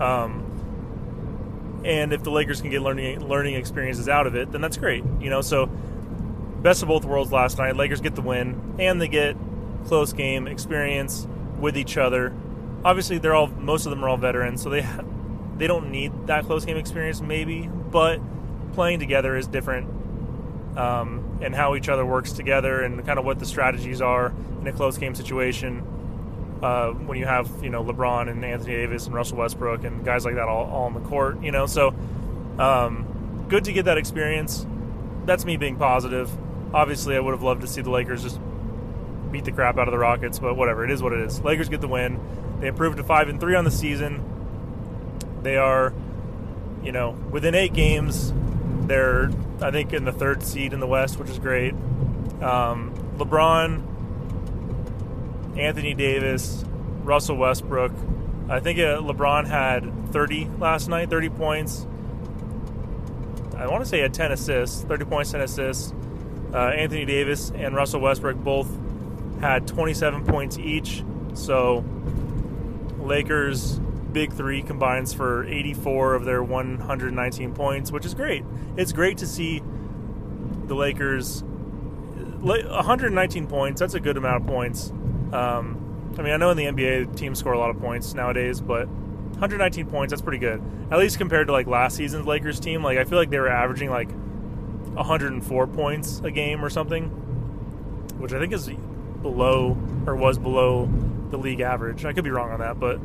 Um, 0.00 0.43
and 1.84 2.12
if 2.12 2.22
the 2.22 2.30
Lakers 2.30 2.60
can 2.60 2.70
get 2.70 2.82
learning 2.82 3.28
learning 3.28 3.54
experiences 3.54 4.08
out 4.08 4.26
of 4.26 4.34
it, 4.34 4.50
then 4.52 4.60
that's 4.60 4.76
great, 4.76 5.04
you 5.20 5.30
know. 5.30 5.40
So 5.40 5.66
best 5.66 6.82
of 6.82 6.88
both 6.88 7.04
worlds 7.04 7.30
last 7.30 7.58
night. 7.58 7.76
Lakers 7.76 8.00
get 8.00 8.14
the 8.14 8.22
win, 8.22 8.76
and 8.78 9.00
they 9.00 9.08
get 9.08 9.36
close 9.86 10.12
game 10.12 10.46
experience 10.46 11.28
with 11.58 11.76
each 11.76 11.96
other. 11.96 12.32
Obviously, 12.84 13.18
they're 13.18 13.34
all 13.34 13.48
most 13.48 13.86
of 13.86 13.90
them 13.90 14.04
are 14.04 14.08
all 14.08 14.16
veterans, 14.16 14.62
so 14.62 14.70
they 14.70 14.86
they 15.58 15.66
don't 15.66 15.90
need 15.90 16.26
that 16.26 16.44
close 16.46 16.64
game 16.64 16.76
experience, 16.76 17.20
maybe. 17.20 17.68
But 17.68 18.20
playing 18.72 18.98
together 18.98 19.36
is 19.36 19.46
different, 19.46 19.88
um, 20.78 21.38
and 21.42 21.54
how 21.54 21.76
each 21.76 21.88
other 21.88 22.04
works 22.04 22.32
together, 22.32 22.82
and 22.82 23.04
kind 23.04 23.18
of 23.18 23.24
what 23.24 23.38
the 23.38 23.46
strategies 23.46 24.00
are 24.00 24.32
in 24.60 24.66
a 24.66 24.72
close 24.72 24.98
game 24.98 25.14
situation. 25.14 25.86
Uh, 26.64 26.92
when 26.92 27.18
you 27.18 27.26
have 27.26 27.46
you 27.62 27.68
know 27.68 27.84
LeBron 27.84 28.30
and 28.30 28.42
Anthony 28.42 28.74
Davis 28.74 29.04
and 29.04 29.14
Russell 29.14 29.36
Westbrook 29.36 29.84
and 29.84 30.02
guys 30.02 30.24
like 30.24 30.36
that 30.36 30.48
all, 30.48 30.64
all 30.64 30.84
on 30.84 30.94
the 30.94 31.00
court, 31.00 31.42
you 31.42 31.52
know, 31.52 31.66
so 31.66 31.88
um, 32.58 33.44
good 33.50 33.64
to 33.64 33.72
get 33.74 33.84
that 33.84 33.98
experience. 33.98 34.66
That's 35.26 35.44
me 35.44 35.58
being 35.58 35.76
positive. 35.76 36.30
Obviously, 36.72 37.16
I 37.16 37.20
would 37.20 37.32
have 37.32 37.42
loved 37.42 37.60
to 37.60 37.66
see 37.66 37.82
the 37.82 37.90
Lakers 37.90 38.22
just 38.22 38.40
beat 39.30 39.44
the 39.44 39.52
crap 39.52 39.76
out 39.76 39.88
of 39.88 39.92
the 39.92 39.98
Rockets, 39.98 40.38
but 40.38 40.56
whatever. 40.56 40.86
It 40.86 40.90
is 40.90 41.02
what 41.02 41.12
it 41.12 41.20
is. 41.20 41.38
Lakers 41.42 41.68
get 41.68 41.82
the 41.82 41.88
win. 41.88 42.18
They 42.60 42.68
improved 42.68 42.96
to 42.96 43.04
five 43.04 43.28
and 43.28 43.38
three 43.38 43.56
on 43.56 43.64
the 43.64 43.70
season. 43.70 44.22
They 45.42 45.58
are, 45.58 45.92
you 46.82 46.92
know, 46.92 47.10
within 47.30 47.54
eight 47.54 47.74
games. 47.74 48.32
They're, 48.86 49.30
I 49.60 49.70
think, 49.70 49.92
in 49.92 50.06
the 50.06 50.12
third 50.12 50.42
seed 50.42 50.72
in 50.72 50.80
the 50.80 50.86
West, 50.86 51.18
which 51.18 51.28
is 51.28 51.38
great. 51.38 51.74
Um, 52.40 52.94
LeBron, 53.18 53.93
Anthony 55.56 55.94
Davis, 55.94 56.64
Russell 57.02 57.36
Westbrook. 57.36 57.92
I 58.48 58.60
think 58.60 58.78
uh, 58.78 59.00
LeBron 59.00 59.46
had 59.46 60.12
30 60.12 60.50
last 60.58 60.88
night, 60.88 61.10
30 61.10 61.28
points. 61.30 61.86
I 63.56 63.68
want 63.68 63.82
to 63.82 63.88
say 63.88 64.00
had 64.00 64.12
10 64.12 64.32
assists, 64.32 64.82
30 64.82 65.04
points, 65.04 65.32
10 65.32 65.40
assists. 65.40 65.94
Uh, 66.52 66.58
Anthony 66.58 67.04
Davis 67.04 67.50
and 67.54 67.74
Russell 67.74 68.00
Westbrook 68.00 68.36
both 68.36 68.68
had 69.40 69.66
27 69.66 70.24
points 70.24 70.58
each. 70.58 71.04
So 71.34 71.84
Lakers 72.98 73.80
big 74.12 74.32
three 74.32 74.62
combines 74.62 75.12
for 75.12 75.44
84 75.44 76.14
of 76.14 76.24
their 76.24 76.42
119 76.42 77.54
points, 77.54 77.90
which 77.90 78.06
is 78.06 78.14
great. 78.14 78.44
It's 78.76 78.92
great 78.92 79.18
to 79.18 79.26
see 79.26 79.60
the 80.66 80.74
Lakers 80.74 81.42
119 81.42 83.46
points. 83.46 83.80
That's 83.80 83.94
a 83.94 84.00
good 84.00 84.16
amount 84.16 84.42
of 84.42 84.46
points. 84.46 84.92
Um, 85.34 86.14
I 86.16 86.22
mean, 86.22 86.32
I 86.32 86.36
know 86.36 86.50
in 86.50 86.56
the 86.56 86.66
NBA 86.66 87.16
teams 87.16 87.40
score 87.40 87.52
a 87.52 87.58
lot 87.58 87.70
of 87.70 87.80
points 87.80 88.14
nowadays, 88.14 88.60
but 88.60 88.86
119 88.86 89.86
points 89.86 90.12
that's 90.12 90.22
pretty 90.22 90.38
good. 90.38 90.62
At 90.90 90.98
least 90.98 91.18
compared 91.18 91.48
to 91.48 91.52
like 91.52 91.66
last 91.66 91.96
season's 91.96 92.24
Lakers 92.24 92.60
team. 92.60 92.84
Like 92.84 92.98
I 92.98 93.04
feel 93.04 93.18
like 93.18 93.30
they 93.30 93.38
were 93.38 93.48
averaging 93.48 93.90
like 93.90 94.10
104 94.10 95.66
points 95.66 96.20
a 96.22 96.30
game 96.30 96.64
or 96.64 96.70
something, 96.70 97.06
which 98.18 98.32
I 98.32 98.38
think 98.38 98.52
is 98.52 98.70
below 99.22 99.76
or 100.06 100.14
was 100.14 100.38
below 100.38 100.88
the 101.30 101.36
league 101.36 101.60
average. 101.60 102.04
I 102.04 102.12
could 102.12 102.24
be 102.24 102.30
wrong 102.30 102.52
on 102.52 102.60
that, 102.60 102.78
but 102.78 103.00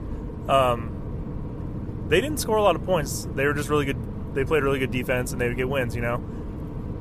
um, 0.48 2.06
they 2.10 2.22
didn't 2.22 2.40
score 2.40 2.58
a 2.58 2.64
lot 2.64 2.76
of 2.76 2.86
points. 2.86 3.28
They 3.34 3.46
were 3.46 3.56
just 3.56 3.70
really 3.70 3.86
good. 3.86 4.36
They 4.36 4.46
played 4.46 4.62
really 4.62 4.78
good 4.78 4.92
defense 4.92 5.32
and 5.32 5.42
they 5.42 5.48
would 5.48 5.58
get 5.58 5.68
wins. 5.68 5.96
You 5.96 6.02
know, 6.02 6.24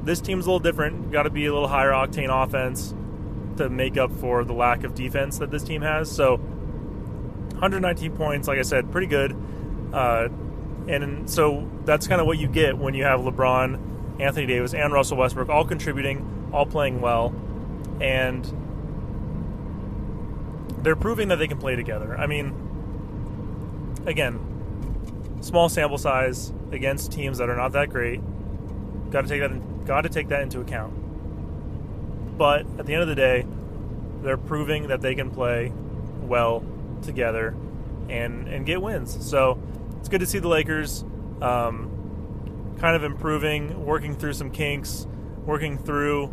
this 0.04 0.22
team's 0.22 0.46
a 0.46 0.48
little 0.48 0.58
different. 0.58 1.12
Got 1.12 1.24
to 1.24 1.30
be 1.30 1.44
a 1.44 1.52
little 1.52 1.68
higher 1.68 1.90
octane 1.90 2.30
offense 2.30 2.94
to 3.58 3.68
make 3.68 3.96
up 3.96 4.10
for 4.12 4.44
the 4.44 4.52
lack 4.52 4.84
of 4.84 4.94
defense 4.94 5.38
that 5.38 5.50
this 5.50 5.62
team 5.62 5.82
has. 5.82 6.10
So, 6.10 6.36
119 6.36 8.16
points, 8.16 8.48
like 8.48 8.58
I 8.58 8.62
said, 8.62 8.90
pretty 8.90 9.06
good. 9.06 9.36
Uh, 9.92 10.28
and 10.88 11.28
so 11.28 11.68
that's 11.84 12.06
kind 12.06 12.20
of 12.20 12.26
what 12.26 12.38
you 12.38 12.48
get 12.48 12.78
when 12.78 12.94
you 12.94 13.04
have 13.04 13.20
LeBron, 13.20 14.20
Anthony 14.20 14.46
Davis, 14.46 14.74
and 14.74 14.92
Russell 14.92 15.18
Westbrook 15.18 15.48
all 15.48 15.64
contributing, 15.64 16.48
all 16.52 16.66
playing 16.66 17.00
well, 17.00 17.34
and 18.00 18.44
they're 20.82 20.96
proving 20.96 21.28
that 21.28 21.36
they 21.36 21.46
can 21.46 21.58
play 21.58 21.76
together. 21.76 22.16
I 22.16 22.26
mean, 22.26 22.54
again, 24.06 24.38
small 25.40 25.68
sample 25.68 25.98
size 25.98 26.52
against 26.72 27.12
teams 27.12 27.38
that 27.38 27.48
are 27.50 27.56
not 27.56 27.72
that 27.72 27.90
great. 27.90 28.20
Got 29.10 29.22
to 29.22 29.28
take 29.28 29.40
that. 29.40 29.86
Got 29.86 30.02
to 30.02 30.08
take 30.08 30.28
that 30.28 30.42
into 30.42 30.60
account. 30.60 30.94
But 32.38 32.60
at 32.78 32.86
the 32.86 32.94
end 32.94 33.02
of 33.02 33.08
the 33.08 33.14
day, 33.14 33.44
they're 34.22 34.36
proving 34.38 34.88
that 34.88 35.00
they 35.00 35.14
can 35.14 35.30
play 35.30 35.72
well 36.22 36.64
together 37.02 37.54
and 38.08 38.48
and 38.48 38.64
get 38.64 38.80
wins. 38.80 39.28
So 39.28 39.60
it's 39.98 40.08
good 40.08 40.20
to 40.20 40.26
see 40.26 40.38
the 40.38 40.48
Lakers 40.48 41.04
um, 41.42 42.76
kind 42.78 42.96
of 42.96 43.04
improving, 43.04 43.84
working 43.84 44.14
through 44.14 44.34
some 44.34 44.50
kinks, 44.50 45.06
working 45.44 45.78
through 45.78 46.32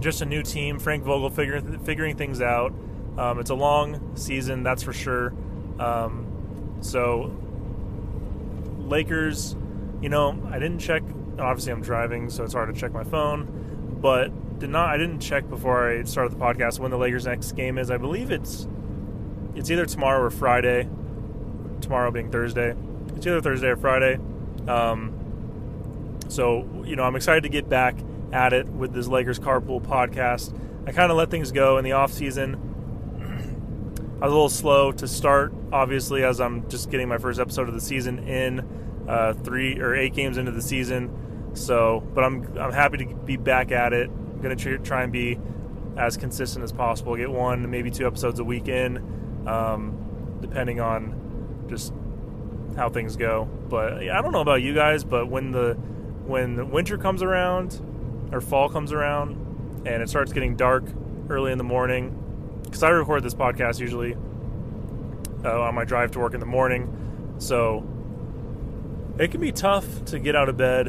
just 0.00 0.20
a 0.20 0.24
new 0.24 0.42
team. 0.42 0.78
Frank 0.78 1.04
Vogel 1.04 1.30
figuring 1.30 1.78
figuring 1.80 2.16
things 2.16 2.40
out. 2.40 2.72
Um, 3.16 3.38
it's 3.38 3.50
a 3.50 3.54
long 3.54 4.16
season, 4.16 4.62
that's 4.62 4.82
for 4.82 4.92
sure. 4.92 5.32
Um, 5.78 6.78
so, 6.80 7.30
Lakers, 8.78 9.54
you 10.00 10.08
know, 10.08 10.40
I 10.50 10.58
didn't 10.58 10.78
check. 10.78 11.02
Obviously, 11.38 11.72
I'm 11.72 11.82
driving, 11.82 12.30
so 12.30 12.42
it's 12.42 12.54
hard 12.54 12.74
to 12.74 12.80
check 12.80 12.92
my 12.92 13.04
phone. 13.04 13.98
But 14.00 14.32
did 14.62 14.70
not. 14.70 14.88
I 14.90 14.96
didn't 14.96 15.18
check 15.18 15.48
before 15.50 15.90
I 15.90 16.04
started 16.04 16.32
the 16.32 16.42
podcast 16.42 16.78
when 16.78 16.92
the 16.92 16.96
Lakers' 16.96 17.26
next 17.26 17.52
game 17.52 17.78
is. 17.78 17.90
I 17.90 17.96
believe 17.98 18.30
it's 18.30 18.66
it's 19.54 19.70
either 19.70 19.86
tomorrow 19.86 20.24
or 20.24 20.30
Friday. 20.30 20.88
Tomorrow 21.80 22.12
being 22.12 22.30
Thursday. 22.30 22.76
It's 23.16 23.26
either 23.26 23.40
Thursday 23.40 23.66
or 23.66 23.76
Friday. 23.76 24.20
Um, 24.68 26.18
so 26.28 26.84
you 26.86 26.94
know, 26.94 27.02
I'm 27.02 27.16
excited 27.16 27.42
to 27.42 27.48
get 27.48 27.68
back 27.68 27.96
at 28.32 28.52
it 28.52 28.68
with 28.68 28.92
this 28.92 29.08
Lakers 29.08 29.40
Carpool 29.40 29.82
podcast. 29.84 30.56
I 30.86 30.92
kind 30.92 31.10
of 31.10 31.18
let 31.18 31.28
things 31.28 31.50
go 31.50 31.76
in 31.76 31.84
the 31.84 31.92
off 31.92 32.12
season 32.12 32.54
I 34.22 34.26
was 34.26 34.32
a 34.32 34.34
little 34.34 34.48
slow 34.48 34.92
to 34.92 35.08
start, 35.08 35.52
obviously, 35.72 36.22
as 36.22 36.40
I'm 36.40 36.68
just 36.68 36.88
getting 36.88 37.08
my 37.08 37.18
first 37.18 37.40
episode 37.40 37.66
of 37.68 37.74
the 37.74 37.80
season 37.80 38.20
in 38.20 39.04
uh, 39.08 39.32
three 39.32 39.80
or 39.80 39.96
eight 39.96 40.14
games 40.14 40.38
into 40.38 40.52
the 40.52 40.62
season. 40.62 41.50
So, 41.54 42.06
but 42.14 42.22
I'm 42.22 42.56
I'm 42.56 42.72
happy 42.72 42.98
to 42.98 43.14
be 43.14 43.36
back 43.36 43.72
at 43.72 43.92
it. 43.92 44.08
I'm 44.42 44.56
gonna 44.56 44.78
try 44.78 45.04
and 45.04 45.12
be 45.12 45.38
as 45.96 46.16
consistent 46.16 46.64
as 46.64 46.72
possible. 46.72 47.16
Get 47.16 47.30
one, 47.30 47.70
maybe 47.70 47.90
two 47.90 48.06
episodes 48.06 48.40
a 48.40 48.44
week 48.44 48.66
in, 48.66 49.46
um, 49.46 50.38
depending 50.40 50.80
on 50.80 51.66
just 51.68 51.92
how 52.76 52.88
things 52.88 53.16
go. 53.16 53.44
But 53.68 54.08
I 54.08 54.20
don't 54.20 54.32
know 54.32 54.40
about 54.40 54.62
you 54.62 54.74
guys, 54.74 55.04
but 55.04 55.28
when 55.28 55.52
the 55.52 55.74
when 56.26 56.70
winter 56.70 56.98
comes 56.98 57.22
around 57.22 57.80
or 58.32 58.40
fall 58.40 58.68
comes 58.68 58.92
around 58.92 59.36
and 59.86 60.02
it 60.02 60.08
starts 60.08 60.32
getting 60.32 60.56
dark 60.56 60.84
early 61.28 61.52
in 61.52 61.58
the 61.58 61.64
morning 61.64 62.18
because 62.64 62.82
I 62.82 62.90
record 62.90 63.22
this 63.22 63.34
podcast 63.34 63.78
usually 63.78 64.16
uh, 65.44 65.60
on 65.60 65.74
my 65.74 65.84
drive 65.84 66.12
to 66.12 66.18
work 66.18 66.34
in 66.34 66.40
the 66.40 66.46
morning. 66.46 67.36
So 67.38 67.86
it 69.18 69.30
can 69.30 69.40
be 69.40 69.52
tough 69.52 70.04
to 70.06 70.18
get 70.18 70.34
out 70.34 70.48
of 70.48 70.56
bed 70.56 70.88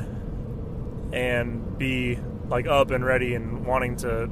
and 1.11 1.77
be 1.77 2.17
like 2.53 2.67
up 2.67 2.91
and 2.91 3.03
ready 3.03 3.33
and 3.33 3.65
wanting 3.65 3.95
to 3.95 4.29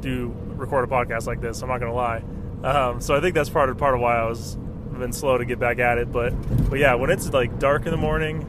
do 0.00 0.32
record 0.46 0.84
a 0.84 0.86
podcast 0.86 1.26
like 1.26 1.40
this. 1.40 1.60
I'm 1.60 1.68
not 1.68 1.80
gonna 1.80 1.92
lie. 1.92 2.22
Um, 2.62 3.00
so 3.00 3.16
I 3.16 3.20
think 3.20 3.34
that's 3.34 3.50
part 3.50 3.68
of 3.68 3.76
part 3.78 3.94
of 3.94 4.00
why 4.00 4.16
I 4.16 4.24
was 4.26 4.56
been 4.96 5.12
slow 5.12 5.38
to 5.38 5.44
get 5.44 5.58
back 5.58 5.80
at 5.80 5.98
it. 5.98 6.12
But 6.12 6.30
but 6.70 6.78
yeah, 6.78 6.94
when 6.94 7.10
it's 7.10 7.28
like 7.32 7.58
dark 7.58 7.84
in 7.84 7.90
the 7.90 7.96
morning 7.98 8.42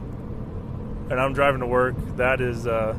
and 1.10 1.20
I'm 1.20 1.32
driving 1.32 1.60
to 1.60 1.66
work, 1.66 1.96
that 2.16 2.40
is 2.40 2.68
uh, 2.68 2.92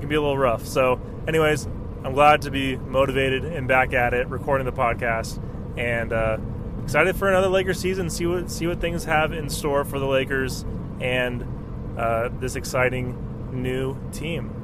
can 0.00 0.08
be 0.08 0.14
a 0.14 0.20
little 0.20 0.38
rough. 0.38 0.66
So, 0.66 1.00
anyways, 1.26 1.66
I'm 2.04 2.12
glad 2.12 2.42
to 2.42 2.50
be 2.50 2.76
motivated 2.76 3.46
and 3.46 3.66
back 3.66 3.94
at 3.94 4.12
it, 4.12 4.28
recording 4.28 4.66
the 4.66 4.72
podcast, 4.72 5.40
and 5.78 6.12
uh, 6.12 6.36
excited 6.82 7.16
for 7.16 7.30
another 7.30 7.48
Lakers 7.48 7.80
season. 7.80 8.10
See 8.10 8.26
what 8.26 8.50
see 8.50 8.66
what 8.66 8.78
things 8.78 9.04
have 9.04 9.32
in 9.32 9.48
store 9.48 9.86
for 9.86 9.98
the 9.98 10.06
Lakers 10.06 10.66
and 11.00 11.46
uh, 11.96 12.28
this 12.40 12.56
exciting 12.56 13.52
new 13.52 13.96
team. 14.12 14.63